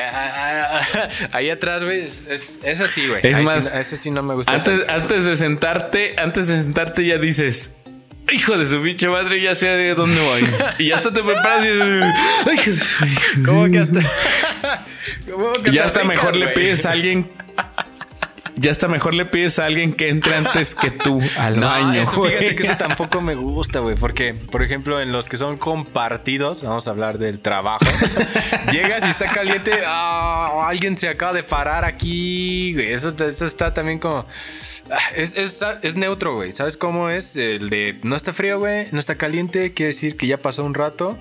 [1.32, 2.04] ahí atrás, güey.
[2.04, 3.20] Es, es, así, güey.
[3.22, 4.52] Es Ahí más, sí eso sí no me gusta.
[4.54, 7.76] Antes, de sentarte, antes de sentarte ya dices,
[8.32, 10.44] hijo de su pinche madre, ya sé de dónde voy.
[10.78, 12.02] y ya hasta te preparas y dices,
[12.46, 14.00] "Ay, hijo de su- ¿Cómo que hasta?
[15.30, 17.30] ¿Cómo que ya hasta mejor le pides a alguien.
[18.56, 22.00] Ya hasta mejor le pides a alguien que entre antes que tú al No, baño.
[22.00, 23.96] eso fíjate que eso tampoco me gusta, güey.
[23.96, 27.84] Porque, por ejemplo, en los que son compartidos, vamos a hablar del trabajo.
[28.72, 29.72] llegas y está caliente.
[29.86, 32.92] ah, alguien se acaba de parar aquí, güey.
[32.92, 34.26] Eso, eso está también como.
[34.90, 36.52] ah, Es, es, es neutro, güey.
[36.52, 37.36] ¿Sabes cómo es?
[37.36, 38.88] El de no está frío, güey.
[38.92, 39.72] No está caliente.
[39.72, 41.18] Quiere decir que ya pasó un rato.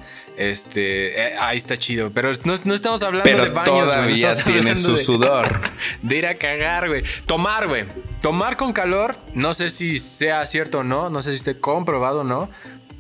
[0.50, 2.12] Este, eh, ahí está chido.
[2.12, 3.68] Pero no, no estamos hablando Pero de baños.
[3.68, 5.60] No todavía tiene su de- sudor.
[6.02, 7.04] de ir a cagar, güey.
[7.26, 7.86] Tomar, güey.
[8.22, 12.22] Tomar con calor, no sé si sea cierto o no, no sé si esté comprobado
[12.22, 12.50] o no,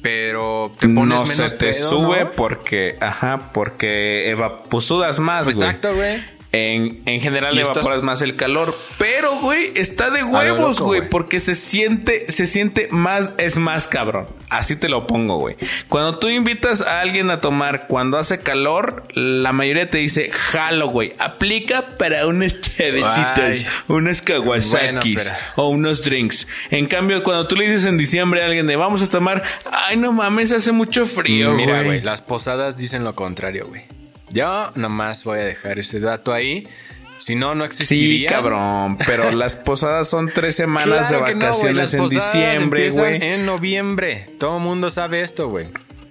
[0.01, 2.31] pero te pones no menos se te pedo, sube ¿no?
[2.31, 5.57] porque, ajá, porque eva- pues sudas más, güey.
[5.67, 6.40] Exacto, güey.
[6.53, 8.67] En, en general Y evaporas más el calor,
[8.99, 13.87] pero güey, está de huevos, loco, güey, porque se siente, se siente más, es más
[13.87, 14.27] cabrón.
[14.49, 15.55] Así te lo pongo, güey.
[15.87, 20.89] Cuando tú invitas a alguien a tomar cuando hace calor, la mayoría te dice, jalo,
[20.89, 21.13] güey.
[21.19, 23.65] Aplica para unas chevecitas, Ay.
[23.87, 26.49] unas kawasakis Bueno, o unos drinks.
[26.69, 29.41] En cambio, cuando tú le dices en diciembre a alguien de vamos a tomar,
[29.71, 34.00] ay, no mames, hace mucho frío, Mira, güey, las posadas dicen lo contrario, güey.
[34.33, 36.67] Yo nomás voy a dejar ese dato ahí.
[37.17, 38.29] Si no, no Sí, existiría.
[38.29, 43.23] cabrón, pero las posadas son tres semanas Claro de no, vacaciones en diciembre, güey.
[43.23, 44.27] En noviembre.
[44.39, 45.67] Todo mundo sabe esto, güey.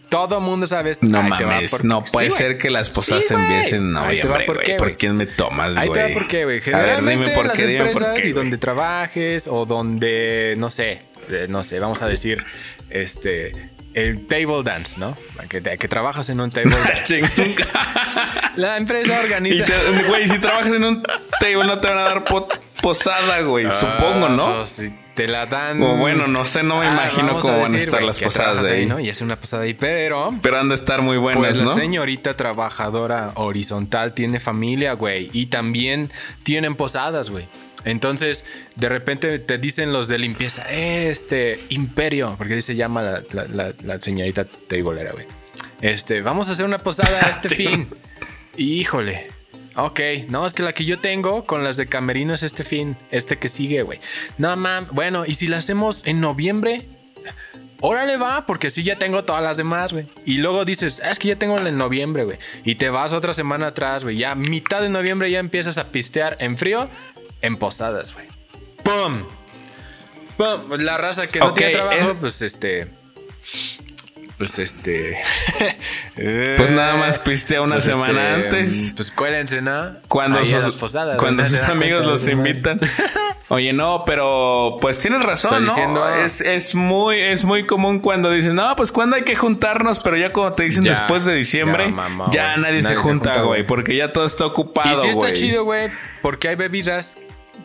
[0.09, 1.07] Todo mundo sabe esto.
[1.09, 4.57] No mames, por- no puede Sí, ser que las posadas Sí, empiecen en noviembre, por
[4.57, 4.67] güey.
[4.67, 5.89] qué, ¿Por quién me tomas, güey?
[5.89, 6.61] Ahí te va por qué, güey.
[6.75, 8.29] A ver, dime por las qué, dime por empresas qué.
[8.29, 12.45] y donde trabajes o donde, no sé, eh, no sé, vamos a decir,
[12.89, 15.17] este, el table dance, ¿no?
[15.49, 17.23] Que, que trabajas en un table dance.
[18.57, 19.65] La empresa organiza...
[20.09, 21.03] Güey, si trabajas en un
[21.41, 22.49] table no te van a dar po-
[22.83, 23.71] posada, güey.
[23.71, 24.55] Supongo, Ah, ¿no?
[24.57, 25.83] pues, si te la dan...
[25.83, 28.73] O bueno, no sé, no me Ah, imagino cómo van a estar las posadas de
[28.75, 28.87] ahí.
[28.87, 29.01] ¿no?
[29.01, 30.31] Y es una posada ahí, pero...
[30.43, 31.75] Pero han de estar muy buenas, Pues la ¿no?
[31.75, 35.31] señorita trabajadora horizontal tiene familia, güey.
[35.33, 36.13] Y también
[36.43, 37.49] tienen posadas, güey.
[37.85, 38.45] Entonces,
[38.77, 43.47] de repente te dicen los de limpieza, este, imperio, porque así se llama la, la-
[43.47, 45.27] la- la señorita tableera, güey.
[45.81, 47.89] Este, vamos a hacer una posada este fin.
[48.57, 49.29] Híjole,
[49.77, 52.97] Ok, no, es que la que yo tengo con las de Camerino es este fin,
[53.13, 54.01] este que sigue, güey.
[54.37, 56.89] No, mam, bueno, y si la hacemos en noviembre,
[57.81, 60.09] órale va, porque sí ya tengo todas las demás, güey.
[60.27, 62.39] Y luego dices, ah, es que ya tengo la en noviembre, güey.
[62.65, 64.17] Y te vas otra semana atrás, güey.
[64.17, 66.91] Ya mitad de noviembre ya empiezas a pistear en frío,
[67.43, 68.27] en posadas, güey.
[68.83, 69.25] ¡Pum!
[70.37, 70.73] ¡Pum!
[70.81, 72.89] La raza que no tiene trabajo, es- pues este.
[74.39, 75.19] Pues este.
[76.57, 78.93] Pues nada más pistea una Pues, semana este, antes.
[78.97, 79.81] Pues cuélense, ¿no?
[80.09, 82.79] Cuando Ahí sus, posadas, cuando sus amigos los invitan.
[83.49, 86.07] Oye, no, pero pues tienes razón, Estoy ¿no?
[86.07, 89.99] diciendo- Es, es muy, es muy común cuando dicen, no, pues cuando hay que juntarnos,
[89.99, 92.63] pero ya cuando te dicen Ya, después de diciembre, ya, mamá, ya güey.
[92.63, 95.65] nadie, se Nadie se junta, güey, porque ya todo está Y ocupado, sí está chido,
[95.65, 95.91] güey,
[96.23, 97.19] porque hay bebidas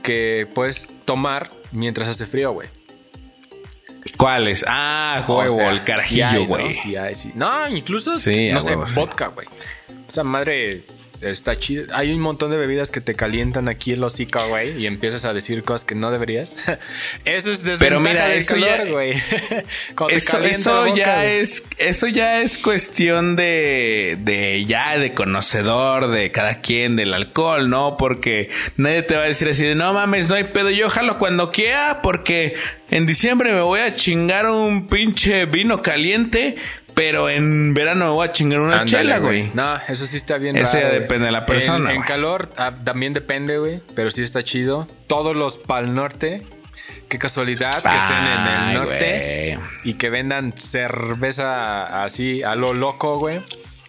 [0.05, 2.69] que puedes tomar mientras hace frío, güey.
[4.17, 4.63] ¿Cuáles?
[4.67, 6.45] Ah, huevo, O sea, el sí carajillo, hay, ¿no?
[6.47, 6.73] güey.
[6.73, 7.31] Sí hay, sí.
[7.35, 8.99] No, incluso, Sí, no sé, sí.
[8.99, 9.47] vodka, güey.
[10.07, 10.83] Esa madre
[11.21, 11.97] está chida.
[11.97, 15.33] Hay un montón de bebidas que te calientan aquí el hocico, güey, y empiezas a
[15.33, 16.63] decir cosas que no deberías.
[17.25, 19.13] eso es desventaja Pero mira, del eso calor, güey.
[20.09, 26.31] Eso, eso boca, ya es, eso ya es cuestión de, de ya de conocedor de
[26.31, 27.97] cada quien del alcohol, ¿no?
[27.97, 31.17] Porque nadie te va a decir así de no mames, no hay pedo, yo jalo
[31.17, 32.55] cuando quiera, porque
[32.89, 36.55] en diciembre me voy a chingar un pinche vino caliente,
[36.95, 39.51] pero en verano me voy a chingar una Ándale, chela, güey.
[39.53, 40.55] No, eso sí está bien.
[40.55, 43.81] Ese raro, depende de la persona, En, calor ah, también depende, güey.
[43.93, 44.87] Pero sí está chido.
[45.07, 46.43] Todos los pal norte.
[47.09, 53.19] Qué casualidad que sean en el norte y que vendan cerveza así a lo loco,
[53.19, 53.41] güey.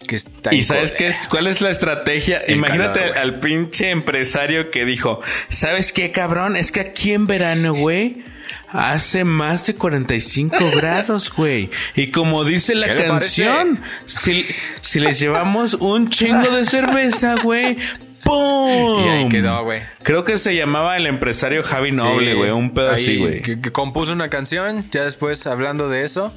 [0.07, 1.27] Que está ¿Y sabes qué es?
[1.27, 2.37] ¿Cuál es la estrategia?
[2.37, 6.55] El Imagínate calor, al pinche empresario que dijo, ¿sabes qué, cabrón?
[6.55, 8.23] Es que aquí en verano, güey,
[8.69, 11.69] hace más de 45 grados, güey.
[11.95, 14.45] Y como dice la ¿Qué le canción, si,
[14.81, 17.77] si les llevamos un chingo de cerveza, güey,
[18.23, 19.05] ¡pum!
[19.05, 19.81] Y ahí quedó, güey.
[20.03, 23.41] Creo que se llamaba el empresario Javi Noble, Sí, güey, un pedo así, güey.
[23.41, 24.85] Que, que compuso una canción.
[24.91, 26.33] Ya después, hablando de eso,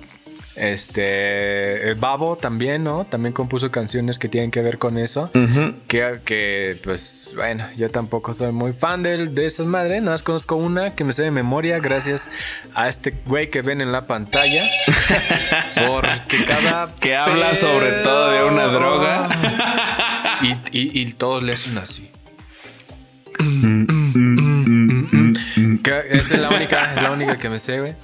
[0.56, 1.88] este.
[1.88, 3.04] el Babo también, ¿no?
[3.06, 5.30] También compuso canciones que tienen que ver con eso.
[5.88, 10.00] que, que, pues, bueno, yo tampoco soy muy fan de, de esas madres.
[10.02, 12.30] Nada más conozco una que me sé de memoria gracias
[12.74, 14.64] a este güey que ven en la pantalla.
[15.86, 16.94] Porque cada.
[16.96, 19.28] Que habla sobre todo de una droga.
[20.42, 20.48] y,
[20.78, 22.10] y- y todos le hacen así.
[25.82, 27.94] Que esa es la única, es la única que me sé, güey.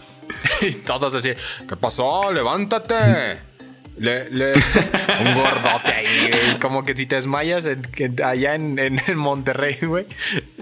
[0.62, 1.30] Y todos así,
[1.68, 2.32] ¿qué pasó?
[2.32, 3.38] ¡Levántate!
[3.98, 4.52] Le, le-
[5.20, 6.58] un gordote ahí, güey.
[6.60, 7.82] Como que si te desmayas en-
[8.24, 10.06] allá en, en- Monterrey, güey,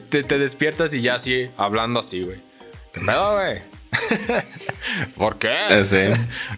[0.09, 2.39] te, te despiertas y ya así, hablando así, güey.
[2.93, 3.63] ¿Qué pedo, güey?
[5.17, 5.85] ¿Por qué?
[5.85, 5.99] Sí.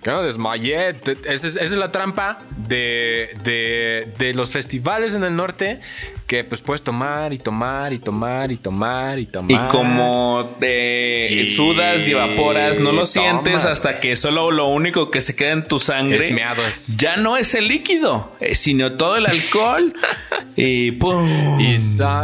[0.03, 0.91] Que no desmayé.
[1.25, 5.81] Esa es, esa es la trampa de, de, de los festivales en el norte
[6.27, 9.51] que pues puedes tomar y tomar y tomar y tomar y tomar.
[9.51, 14.67] Y como te Y sudas y evaporas, no lo tomas, sientes hasta que solo lo
[14.67, 18.33] único que se queda en tu sangre Es meado, es- ya no es el líquido,
[18.41, 19.95] eh, sino todo el alcohol.
[20.57, 21.29] y pum.
[21.61, 21.77] Y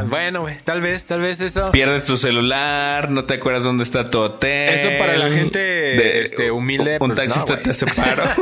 [0.09, 1.71] bueno, güey, tal vez, tal vez eso.
[1.71, 4.75] Pierdes tu celular, no te acuerdas dónde está tu hotel.
[4.75, 8.25] Eso para la gente, este, humilde, Un pues, taxista te hace paro.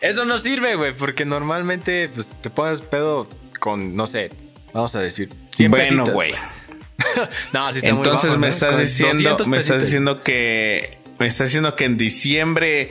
[0.00, 3.28] Eso no sirve, güey, porque normalmente pues te pones pedo
[3.62, 4.30] con, no sé,
[4.74, 6.32] vamos a decir, 100 bueno, güey.
[7.52, 8.52] no, sí está muy Entonces bajo, me ¿no?
[8.52, 12.90] estás Con diciendo, 200 me estás diciendo que me estás diciendo que en diciembre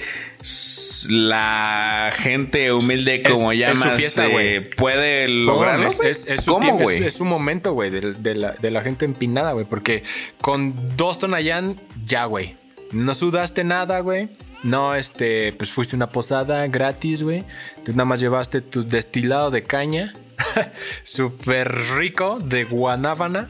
[1.10, 5.88] la gente humilde como Es- es llamas fiesta, eh, puede lograrlo.
[5.88, 6.10] Es, güey?
[6.10, 7.00] es- es su ¿Cómo, güey?
[7.00, 9.66] Es, es su momento, güey, de, de la, de la gente empinada, güey.
[9.66, 10.04] Porque
[10.40, 12.56] con dos Tonayán, ya, güey.
[12.94, 14.30] No sudaste nada, güey.
[14.64, 17.44] No, este, pues fuiste a una posada gratis, güey.
[17.88, 20.14] Nada más llevaste tu destilado de caña.
[21.04, 23.50] Súper rico de guanábana.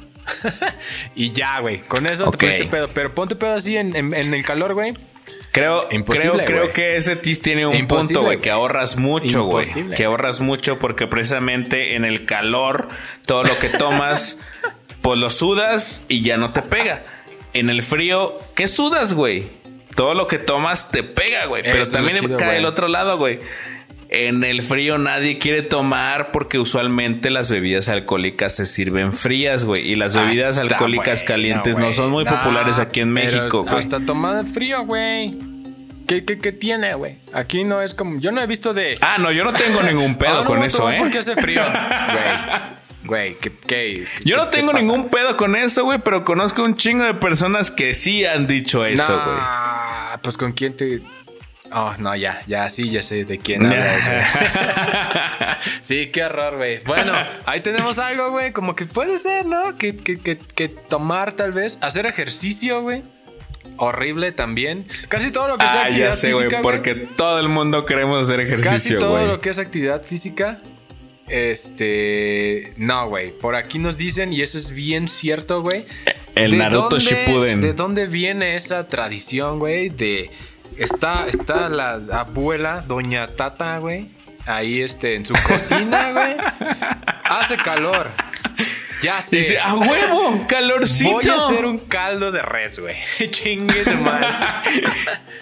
[1.15, 1.79] y ya, güey.
[1.81, 2.37] Con eso Ok.
[2.37, 2.89] te pusiste pedo.
[2.93, 4.93] Pero ponte pedo así en, en- en el calor, güey.
[5.51, 9.65] Creo, creo, creo que ese tis tiene un Imposible, punto, güey, que ahorras mucho, güey.
[9.95, 12.87] Que ahorras mucho porque precisamente en el calor
[13.25, 14.37] todo lo que tomas,
[15.01, 17.03] pues lo sudas y ya no te pega.
[17.53, 19.49] En el frío, ¿qué sudas, güey?
[19.95, 21.63] Todo lo que tomas te pega, güey.
[21.63, 23.39] Pero también chido, cae el otro lado, güey.
[24.13, 29.89] En el frío nadie quiere tomar porque usualmente las bebidas alcohólicas se sirven frías, güey.
[29.89, 33.75] Y las bebidas Hasta, alcohólicas calientes no son muy populares aquí en México, güey.
[33.75, 35.37] Hasta tomada frío, güey.
[36.07, 37.19] ¿Qué, qué, qué tiene, güey?
[37.31, 38.19] Aquí no es como.
[38.19, 38.95] Yo no he visto de.
[38.99, 40.97] Ah, no, yo no tengo ningún pedo con eso, ¿eh?
[40.99, 41.61] Porque hace frío.
[42.13, 42.81] Güey.
[43.03, 46.75] Güey, ¿qué, qué, Yo qué- no tengo ningún pedo con eso, güey, pero conozco un
[46.75, 49.37] chingo de personas que sí han dicho eso, güey.
[49.37, 51.01] Nah, pues con quién te.
[51.73, 54.01] Oh, no, ya, ya, sí, ya sé de quién hablas,
[55.81, 56.79] sí, qué horror, güey.
[56.83, 57.13] Bueno,
[57.45, 59.77] ahí tenemos algo, güey, como que puede ser, ¿no?
[59.77, 63.03] Que, que, que, que tomar tal vez, hacer ejercicio, güey.
[63.77, 64.85] Horrible también.
[65.07, 67.85] Casi todo lo que sea Ah, actividad ya sé, güey, física, porque todo el mundo
[67.85, 69.27] queremos hacer Casi ejercicio, todo güey.
[69.27, 70.59] lo que es actividad física.
[71.27, 72.73] Este.
[72.77, 73.31] No, güey.
[73.31, 75.85] Por aquí nos dicen, y eso es bien cierto, güey.
[76.35, 77.61] El ¿de Naruto dónde- Shippuden.
[77.61, 79.89] ¿De dónde viene esa tradición, güey?
[79.89, 80.29] De.
[80.77, 84.09] Está, está la abuela, doña Tata, güey.
[84.45, 86.35] Ahí, este, en su cocina, güey.
[87.23, 88.09] Hace calor.
[89.01, 89.37] Ya sé.
[89.37, 91.11] Dice, a huevo, calorcito.
[91.13, 92.95] Voy a hacer un caldo de res, güey.
[93.31, 93.83] Chingue.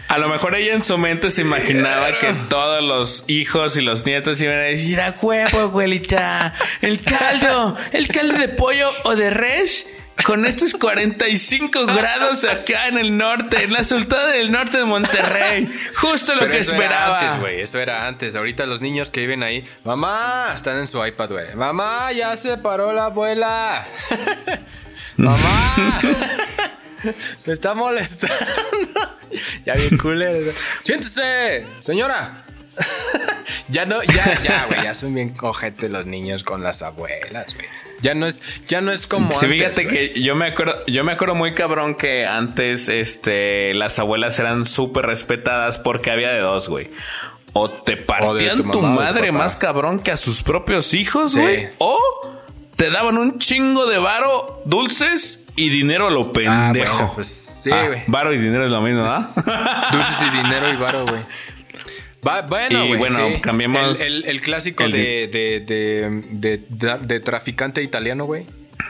[0.08, 4.06] A lo mejor ella en su mente se imaginaba que todos los hijos y los
[4.06, 9.30] nietos iban a decir, a huevo, abuelita, el caldo, el caldo de pollo o de
[9.30, 9.88] res
[10.26, 15.74] con estos 45 grados acá en el norte, en la sultana del norte de Monterrey.
[15.96, 17.18] Justo lo Pero que eso esperaba.
[17.18, 17.62] Era antes, güey.
[17.62, 18.36] Eso era antes.
[18.36, 21.56] Ahorita los niños que viven ahí, mamá, están en su iPad, güey.
[21.56, 23.86] Mamá, ya se paró la abuela.
[25.18, 26.00] mamá.
[27.44, 28.36] Te está molestando.
[29.66, 30.52] ya bien culero.
[30.84, 32.46] Siéntese, señora.
[33.70, 34.84] ya no, ya, ya, güey.
[34.84, 37.68] Ya son bien cojete los niños con las abuelas, güey.
[38.02, 41.04] Ya no es, ya no es como Sí, antes, fíjate que yo me acuerdo, yo
[41.04, 46.40] me acuerdo muy cabrón que antes, este, las abuelas eran súper respetadas porque había de
[46.40, 46.90] dos, güey.
[47.52, 51.40] O te partían tu madre más cabrón que a sus propios hijos, Sí.
[51.42, 51.68] güey.
[51.80, 52.00] O
[52.78, 56.94] te daban un chingo de varo, dulces y dinero a lo Ah, pendejo.
[56.96, 58.04] bueno, pues sí, Ah, güey.
[58.08, 59.12] varo y dinero es lo mismo, ¿no?
[59.92, 61.22] Dulces y dinero y varo, güey.
[62.28, 63.40] Va- bueno, Y bueno, sí.
[63.42, 68.46] cambiemos El, el- el clásico el- de, de, de, de- de- de traficante italiano, güey.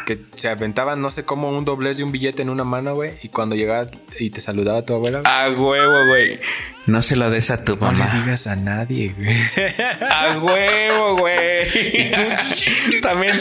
[0.09, 3.11] Que se aventaban, no sé cómo, un doblez de un billete en una mano, güey.
[3.21, 3.85] Y cuando llegaba
[4.17, 6.39] y te saludaba tu abuela, güey, a huevo, güey.
[6.87, 8.19] No se lo des a tu no le mamá.
[8.19, 9.37] digas a nadie, güey.
[10.09, 12.11] A huevo, güey.
[13.03, 13.39] También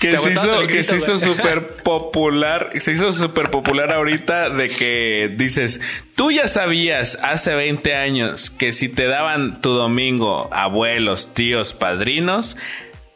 [0.00, 5.32] que se hizo, que se hizo súper popular, se hizo súper popular ahorita de que
[5.36, 5.80] dices,
[6.16, 12.56] tú ya sabías hace 20 años que si te daban tu domingo abuelos, tíos, padrinos,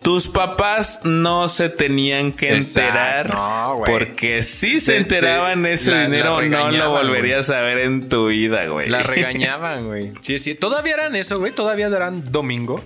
[0.02, 3.92] tus papás no se tenían que Exacto, enterar no, güey.
[3.92, 7.78] porque si se, Se- enteraban se- ese la- la dinero no lo volverías a ver
[7.78, 8.88] en tu vida, güey.
[8.88, 10.12] La regañaban, güey.
[10.20, 10.54] Sí, sí.
[10.54, 11.52] Todavía eran eso, güey.
[11.52, 12.82] Todavía eran domingo.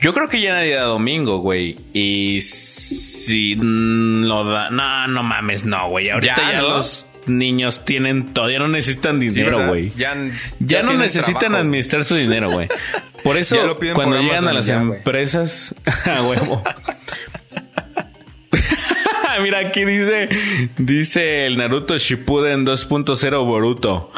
[0.00, 1.76] Yo creo que ya nadie da domingo, güey.
[1.92, 4.70] Y si lo da.
[4.70, 6.10] No, no mames, no, güey.
[6.10, 6.68] Ahorita Ya, ya, ¿no?
[6.68, 8.50] los niños tienen todo.
[8.50, 9.90] Ya no necesitan dinero, güey.
[9.96, 10.14] Ya,
[10.58, 11.62] Ya, no necesitan trabajo.
[11.62, 12.68] administrar su dinero, güey.
[13.24, 13.56] Por eso,
[13.94, 15.74] cuando por llegan a las ya, empresas,
[16.06, 16.62] a huevo.
[19.42, 20.28] Mira, aquí dice,
[20.78, 24.10] dice el Naruto Shippuden 2.0 Boruto.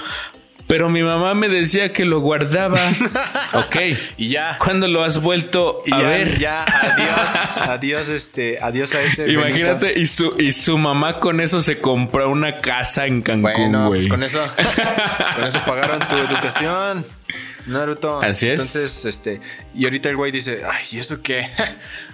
[0.70, 2.78] Pero mi mamá me decía que lo guardaba.
[3.54, 3.76] ok.
[4.18, 4.56] Y ya.
[4.58, 6.38] ¿Cuándo lo has vuelto Y a ya, ver?
[6.38, 9.28] ya, adiós, adiós, este, adiós a ese.
[9.32, 13.88] Imagínate, y su, y su mamá con eso se compró una casa en Cancún, Bueno,
[13.88, 14.02] güey.
[14.02, 14.44] pues con eso,
[15.34, 17.04] con eso pagaron tu educación,
[17.66, 18.20] Naruto.
[18.22, 18.60] Así es.
[18.60, 19.40] Entonces, este,
[19.74, 21.50] y ahorita el güey dice, ay, ¿y eso qué?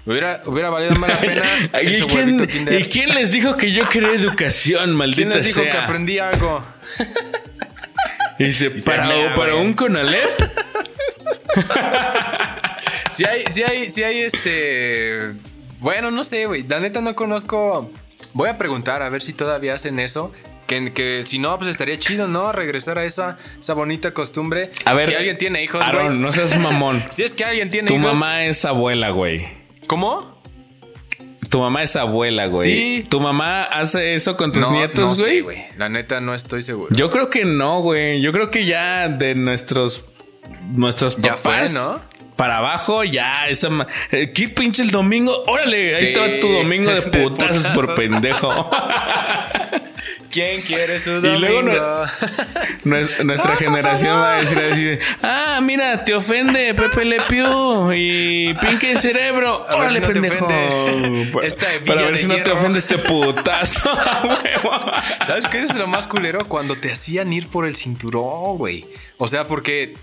[0.07, 1.43] hubiera, hubiera valido más la pena.
[1.83, 2.49] ¿Y quién.
[2.71, 5.71] ¿Y quién les dijo que yo quería educación, ¿Quién maldita les dijo sea?
[5.71, 6.65] que aprendí algo?
[8.39, 10.31] Y dice, se para, mea, para un Conalep.
[13.11, 15.33] Si hay, si hay, si hay este.
[15.79, 16.65] Bueno, no sé, güey.
[16.69, 17.91] La neta no conozco.
[18.35, 20.33] Voy a preguntar a ver si todavía hacen eso.
[20.67, 22.53] Que, que si no, pues estaría chido, ¿no?
[22.53, 24.71] Regresar a esa, esa bonita costumbre.
[24.85, 26.19] A ver, si alguien tiene hijos, Aaron, güey.
[26.19, 27.03] no seas mamón.
[27.11, 28.13] Si es que alguien tiene tu hijos.
[28.13, 29.47] mamá es abuela, güey.
[29.87, 30.36] ¿Cómo?
[31.51, 32.73] Tu mamá es abuela, güey.
[32.73, 33.05] Sí.
[33.09, 35.37] ¿Tu mamá hace eso con tus no, nietos, no güey?
[35.37, 35.59] sé, güey.
[35.77, 36.89] La neta no estoy seguro.
[36.95, 38.21] Yo creo que no, güey.
[38.21, 40.05] Yo creo que ya de nuestros
[40.73, 42.01] nuestros Ya fue, papás ¿no?
[42.37, 43.69] Para abajo ya esa
[44.11, 45.45] eh, ¿Qué pinche el domingo?
[45.47, 46.13] Órale, ahí Sí.
[46.13, 48.71] está tu domingo de De putazos por pendejo.
[50.31, 51.39] ¿Quién quiere su Y domingo?
[51.39, 51.63] luego
[52.85, 57.21] no- Nues- Nuestra Ah, generación va a decir así, ah, mira, te ofende Pepe Le
[57.23, 59.67] Pew y Pinky Cerebro.
[59.71, 61.43] A Órale, si no te pendejo.
[61.43, 63.91] esta Para ver si no te ofende este putazo.
[65.25, 66.47] ¿Sabes qué es lo más culero?
[66.49, 68.85] Cuando te hacían ir por el cinturón, güey.
[69.19, 69.95] O sea, porque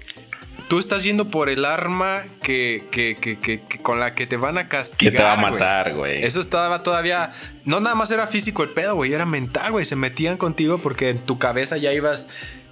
[0.68, 4.38] tú estás yendo por el arma que, que- que- que- que con la que te
[4.38, 5.16] van a que castigar.
[5.16, 6.24] te va a matar, güey.
[6.24, 7.32] Eso estaba todavía.
[7.66, 9.14] No nada más era físico el pedo, güey.
[9.14, 9.86] Era mental, güey.
[9.86, 12.30] Se metían contigo porque en tu cabeza ya ibas.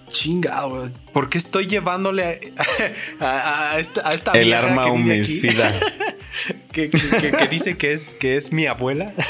[0.09, 0.91] Chingado, güey.
[1.13, 2.53] ¿Por qué estoy llevándole
[3.19, 5.19] a, a- a esta, a esta El vieja arma que vive aquí?
[5.21, 5.73] homicida.
[6.73, 9.13] que, que- que- que dice que es, que es mi abuela.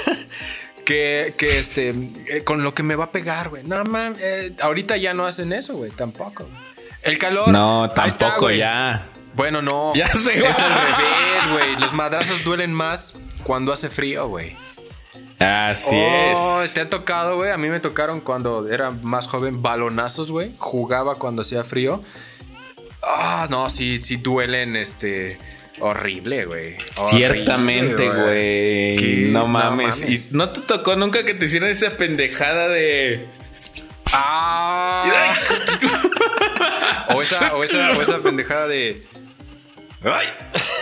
[0.83, 1.93] Que, que este,
[2.27, 3.63] eh, con lo que me va a pegar, güey.
[3.63, 6.47] No mames, eh, ahorita ya no hacen eso, güey, tampoco.
[7.03, 7.47] El calor.
[7.49, 9.07] No, está, tampoco ya.
[9.33, 9.93] Bueno, no.
[9.95, 11.75] Ya sé, Es al revés, güey.
[11.79, 14.55] Los madrazos duelen más cuando hace frío, güey.
[15.39, 16.73] Así Oh, es.
[16.73, 17.51] ¿Te ha tocado, güey?
[17.51, 20.53] A mí me tocaron cuando era más joven balonazos, güey.
[20.57, 22.01] Jugaba cuando hacía frío.
[23.01, 25.39] Ah, no, sí, sí duelen, este.
[25.79, 26.75] Horrible, güey.
[27.09, 29.29] Ciertamente, güey.
[29.31, 30.01] No No mames.
[30.01, 30.09] mames.
[30.09, 33.27] ¿Y no te tocó nunca que te hicieran esa pendejada de.
[34.13, 35.33] Ah.
[37.09, 39.03] o, esa, o, esa, o esa pendejada de.
[40.03, 40.27] ¡Ay!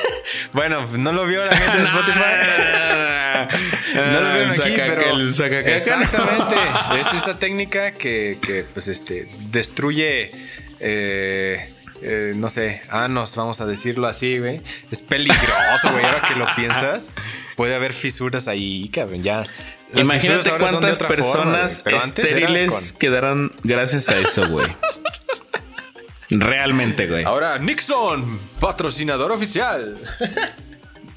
[0.54, 2.20] bueno, no lo vio la gente en Spotify.
[3.96, 6.56] No lo vieron aquí, pero saca exactamente
[7.00, 10.32] es esa técnica que, que, pues este destruye
[10.80, 16.36] eh, eh, no sé anos vamos a decirlo así güey es peligroso güey ahora que
[16.36, 17.14] lo piensas
[17.56, 19.44] puede haber fisuras ahí cabrón ya
[19.92, 24.68] Las Imagínate de cuántas forma, personas era estériles con- quedaron gracias a eso, güey.
[26.30, 27.24] Realmente, güey.
[27.24, 29.98] ahora Nixon patrocinador oficial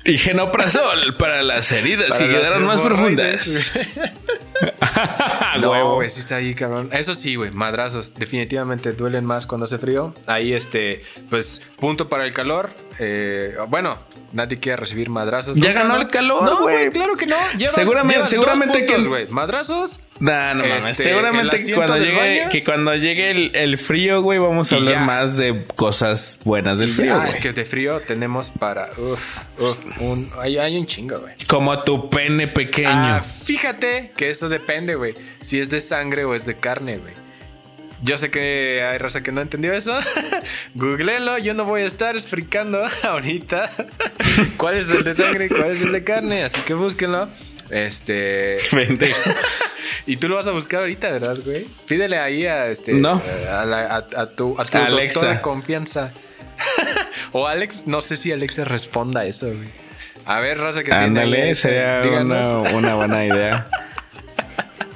[0.04, 3.72] Y genoprazol para las heridas Para que quedaron más profundas.
[5.60, 6.88] No, güey, sí está ahí, cabrón.
[6.92, 8.14] Eso sí, güey, madrazos.
[8.14, 10.14] Definitivamente duelen más cuando hace frío.
[10.26, 12.70] Ahí, este, pues, punto para el calor.
[13.04, 13.98] Eh, bueno,
[14.32, 15.56] nadie quiere recibir madrazos.
[15.56, 16.88] Ya ganó el calor, No, güey.
[16.90, 17.34] claro que no.
[17.58, 19.26] Llevas- Seguramente- llevas seguramente puntos, que-.
[19.32, 19.98] Madrazos.
[20.20, 20.86] Nah, no mames.
[20.86, 24.94] Este, Seguramente que cuando, llegue, que cuando llegue el, el frío, güey, vamos a hablar
[24.94, 25.00] ya.
[25.00, 28.90] más de cosas buenas del frío, es que de frío tenemos para.
[28.98, 31.34] Uf, uf, un, hay, hay un chingo, güey.
[31.48, 32.88] Como tu pene pequeño.
[32.92, 35.14] Ah, fíjate que eso depende, güey.
[35.40, 37.14] Si es de sangre o es de carne, güey.
[38.02, 39.96] Yo sé que hay raza que no entendió eso.
[40.74, 43.70] Googleenlo, yo no voy a estar explicando ahorita
[44.56, 47.28] cuál es el de sangre y cuál es el de carne, así que búsquenlo.
[47.70, 48.56] Este.
[48.72, 49.10] Vente.
[50.06, 51.64] Y tú lo vas a buscar ahorita, ¿verdad, güey?
[51.86, 52.92] Pídele ahí a este.
[52.92, 53.22] No.
[53.50, 55.20] A, la- a- a tu, a tu Alexa.
[55.20, 56.12] doctor de confianza.
[57.32, 59.68] o Alex, no sé si Alexa responda a eso, güey.
[60.26, 61.04] A ver, raza que tiene.
[61.04, 63.68] Ándale, Alexa, sería una, una buena idea.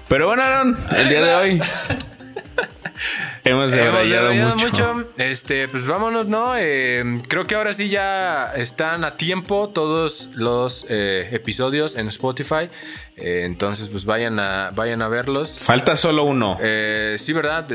[0.09, 1.62] Pero bueno, Aaron, el día de hoy
[3.51, 5.09] hemos mucho.
[5.16, 6.55] Este, pues vámonos, ¿no?
[6.57, 12.68] Eh, creo que ahora sí ya están a tiempo todos los eh, episodios en Spotify.
[13.16, 15.59] Eh, entonces, pues vayan a, vayan a verlos.
[15.61, 16.59] Falta solo uno.
[16.61, 17.66] Eh, sí, ¿verdad?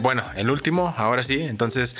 [0.00, 1.40] Bueno, el último, ahora sí.
[1.42, 1.96] Entonces,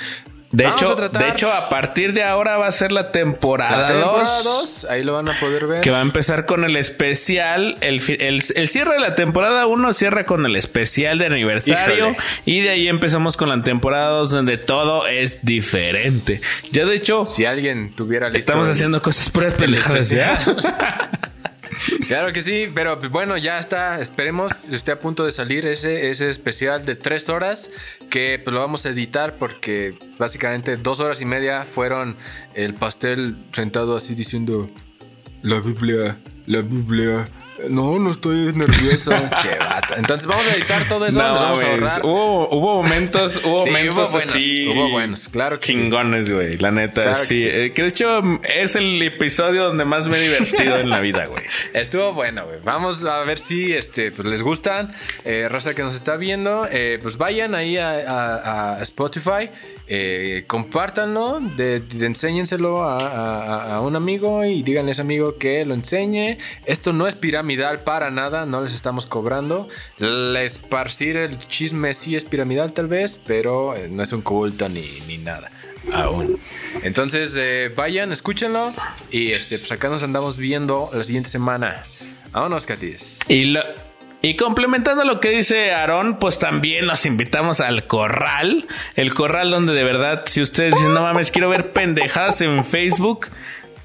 [0.51, 3.87] De vamos hecho, a de hecho, a partir de ahora va a ser la temporada
[3.87, 4.43] temporada 2.
[4.43, 4.87] 2.
[4.89, 5.81] Ahí lo van a poder ver.
[5.81, 7.77] Que va a empezar con el especial.
[7.81, 12.11] El, el- el cierre de la temporada 1 cierra con el especial de aniversario.
[12.11, 12.17] Híjole.
[12.45, 16.37] Y de ahí empezamos con la temporada 2, donde todo es diferente.
[16.71, 20.39] Ya de hecho, Si alguien tuviera listo estamos haciendo cosas puras pendejadas ya.
[22.07, 24.01] Claro que sí, pero bueno, ya está.
[24.01, 27.71] Esperemos esté a punto de salir ese, ese especial de tres horas
[28.09, 32.15] que pues, lo vamos a editar porque básicamente dos horas y media fueron
[32.53, 34.69] el pastel sentado así diciendo
[35.41, 37.29] la Biblia, la Biblia.
[37.69, 39.29] No, no estoy nerviosa.
[39.41, 39.95] che, vato.
[39.95, 41.17] Entonces vamos a editar todo eso.
[41.17, 42.05] No, nos vamos a mames, ahorrar.
[42.05, 44.67] hubo, hubo momentos, hubo Sí, momentos hubo buenos, así.
[44.73, 45.73] hubo buenos, claro que sí.
[45.73, 47.01] Chingones, güey, la neta.
[47.03, 47.43] Claro que sí.
[47.47, 51.25] Eh, que de hecho es el episodio donde más me he divertido en la vida,
[51.25, 51.43] güey.
[51.73, 52.59] Estuvo bueno, güey.
[52.63, 54.93] Vamos a ver si este, pues, les gustan.
[55.25, 59.49] Eh, raza que nos está viendo, eh, pues vayan ahí a, a- a Spotify.
[59.87, 66.37] Eh, compártanlo, de, enséñenselo a, un amigo y díganle a ese amigo que lo enseñe.
[66.65, 69.69] Esto no es piramidal para nada, no les estamos cobrando.
[69.99, 74.67] El esparcir el chisme sí es piramidal tal vez, pero eh, no es un culto
[74.69, 75.49] ni, ni nada.
[75.93, 76.39] Aún.
[76.83, 78.73] Entonces, eh, vayan, escúchenlo.
[79.09, 81.83] Y este, pues acá nos andamos viendo la siguiente semana.
[82.31, 83.19] Vámonos, Katis.
[83.29, 83.63] Y, lo-
[84.21, 88.67] y complementando lo que dice Aarón, pues también nos invitamos al corral.
[88.95, 93.27] El corral donde de verdad, si ustedes dicen, no mames, quiero ver pendejadas en Facebook.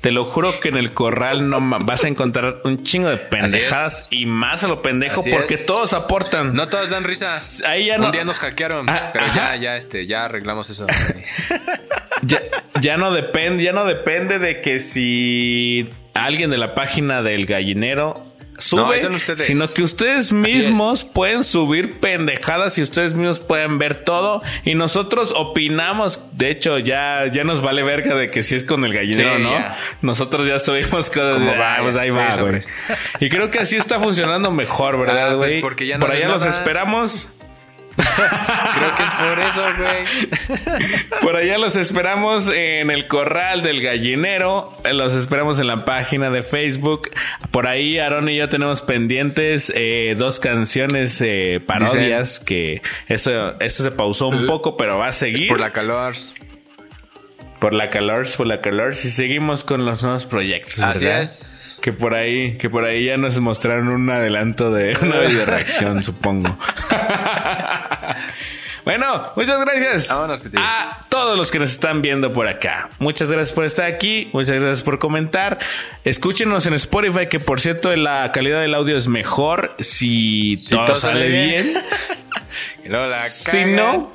[0.01, 4.09] Te lo juro que en el corral no vas a encontrar un chingo de pendejadas
[4.11, 5.65] y más a lo pendejo Así porque es.
[5.67, 6.55] todos aportan.
[6.57, 7.29] No todas dan risa.
[7.69, 9.55] Ahí ya Un no- día nos hackearon, Ah, pero ajá.
[9.55, 10.87] ya, ya, este, ya arreglamos eso.
[12.25, 12.41] Ya,
[12.81, 18.25] ya no depende, ya no depende de que si alguien de la página del gallinero
[18.63, 24.43] sube, No, sino que ustedes mismos pueden subir pendejadas y ustedes mismos pueden ver todo
[24.65, 26.21] y nosotros opinamos.
[26.33, 29.43] De hecho, ya, ya nos vale verga de que si es con el gallinero Sí,
[29.43, 29.51] no.
[29.53, 29.79] ya.
[30.01, 32.37] Nosotros ya subimos cosas Como de, ah, pues ahí sí, va, güey.
[32.37, 32.83] sobres.
[33.21, 35.61] Y creo que así está funcionando mejor, Ah, ¿verdad, pues güey?
[35.61, 36.57] porque ya no Por allá los nada.
[36.57, 37.29] esperamos.
[38.75, 41.21] Creo que es por eso, güey.
[41.21, 44.73] Por allá los esperamos en el corral del gallinero.
[44.91, 47.11] Los esperamos en la página de Facebook.
[47.51, 53.83] Por ahí Aaron y yo tenemos pendientes eh, dos canciones eh, parodias que eso, eso
[53.83, 55.49] se pausó un poco, pero va a seguir.
[55.49, 56.15] Por la calor.
[57.59, 58.97] Por la calor, por la calor.
[58.97, 61.21] Si seguimos con los nuevos proyectos, Así ¿verdad?
[61.21, 61.77] es.
[61.81, 66.03] Que por ahí, que por ahí ya nos mostraron un adelanto de una video reacción,
[66.03, 66.57] supongo.
[68.85, 72.91] bueno, muchas gracias Vámonos, a todos los que nos están viendo por acá.
[72.99, 75.59] Muchas gracias por estar aquí, muchas gracias por comentar.
[76.05, 80.97] Escúchenos en Spotify, que por cierto la calidad del audio es mejor si, todo, todo
[80.97, 81.65] sale bien.
[81.65, 81.77] bien.
[82.85, 84.13] Y luego la Si no-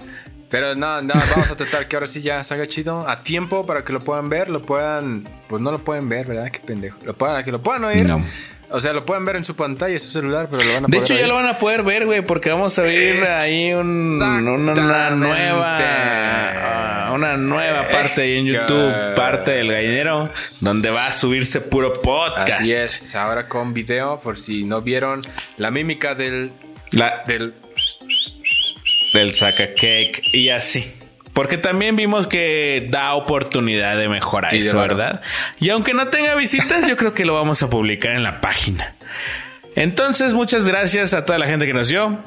[0.50, 3.08] Pero no, no, vamos a tratar que ahora sí ya salga chido.
[3.08, 5.28] A tiempo para que lo puedan ver, lo puedan.
[5.48, 6.52] Pues no lo pueden ver, ¿verdad?
[6.52, 7.00] Qué pendejo.
[7.04, 8.06] Lo puedan, que lo puedan oír.
[8.06, 8.24] No.
[8.70, 10.98] O sea, lo pueden ver en su pantalla, su celular, pero lo van a De
[10.98, 14.18] poder hecho, ya lo van a poder ver, güey, porque vamos a abrir ahí un-
[14.22, 20.30] una, nueva ah, una nueva parte ahí en YouTube, parte del gallinero,
[20.62, 22.60] donde va a subirse puro podcast.
[22.62, 25.22] Así es, ahora con video, por si no vieron
[25.58, 26.52] la mímica del.
[26.92, 27.54] La, del
[29.14, 30.94] del saca cake y así.
[31.38, 34.80] Porque también vimos que da oportunidad de mejorar de eso.
[34.80, 35.22] ¿verdad?
[35.60, 38.96] Y aunque no tenga visitas, yo creo que lo vamos a publicar en la página.
[39.76, 42.18] Entonces, muchas gracias a toda la gente que nos dio.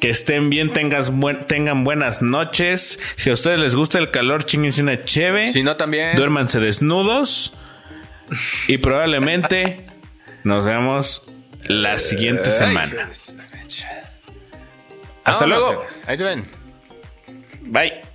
[0.00, 2.98] Que estén bien, tengas buen- tengan buenas noches.
[3.16, 5.48] Si a ustedes les gusta el calor, chinguense una cheve.
[5.48, 6.16] Si no, también.
[6.16, 7.52] Duérmanse desnudos.
[8.68, 9.84] Y probablemente
[10.42, 11.22] nos vemos
[11.64, 13.10] la siguiente semana.
[15.22, 15.84] Hasta luego.
[16.06, 16.44] Ahí te ven.
[17.66, 18.13] Bye.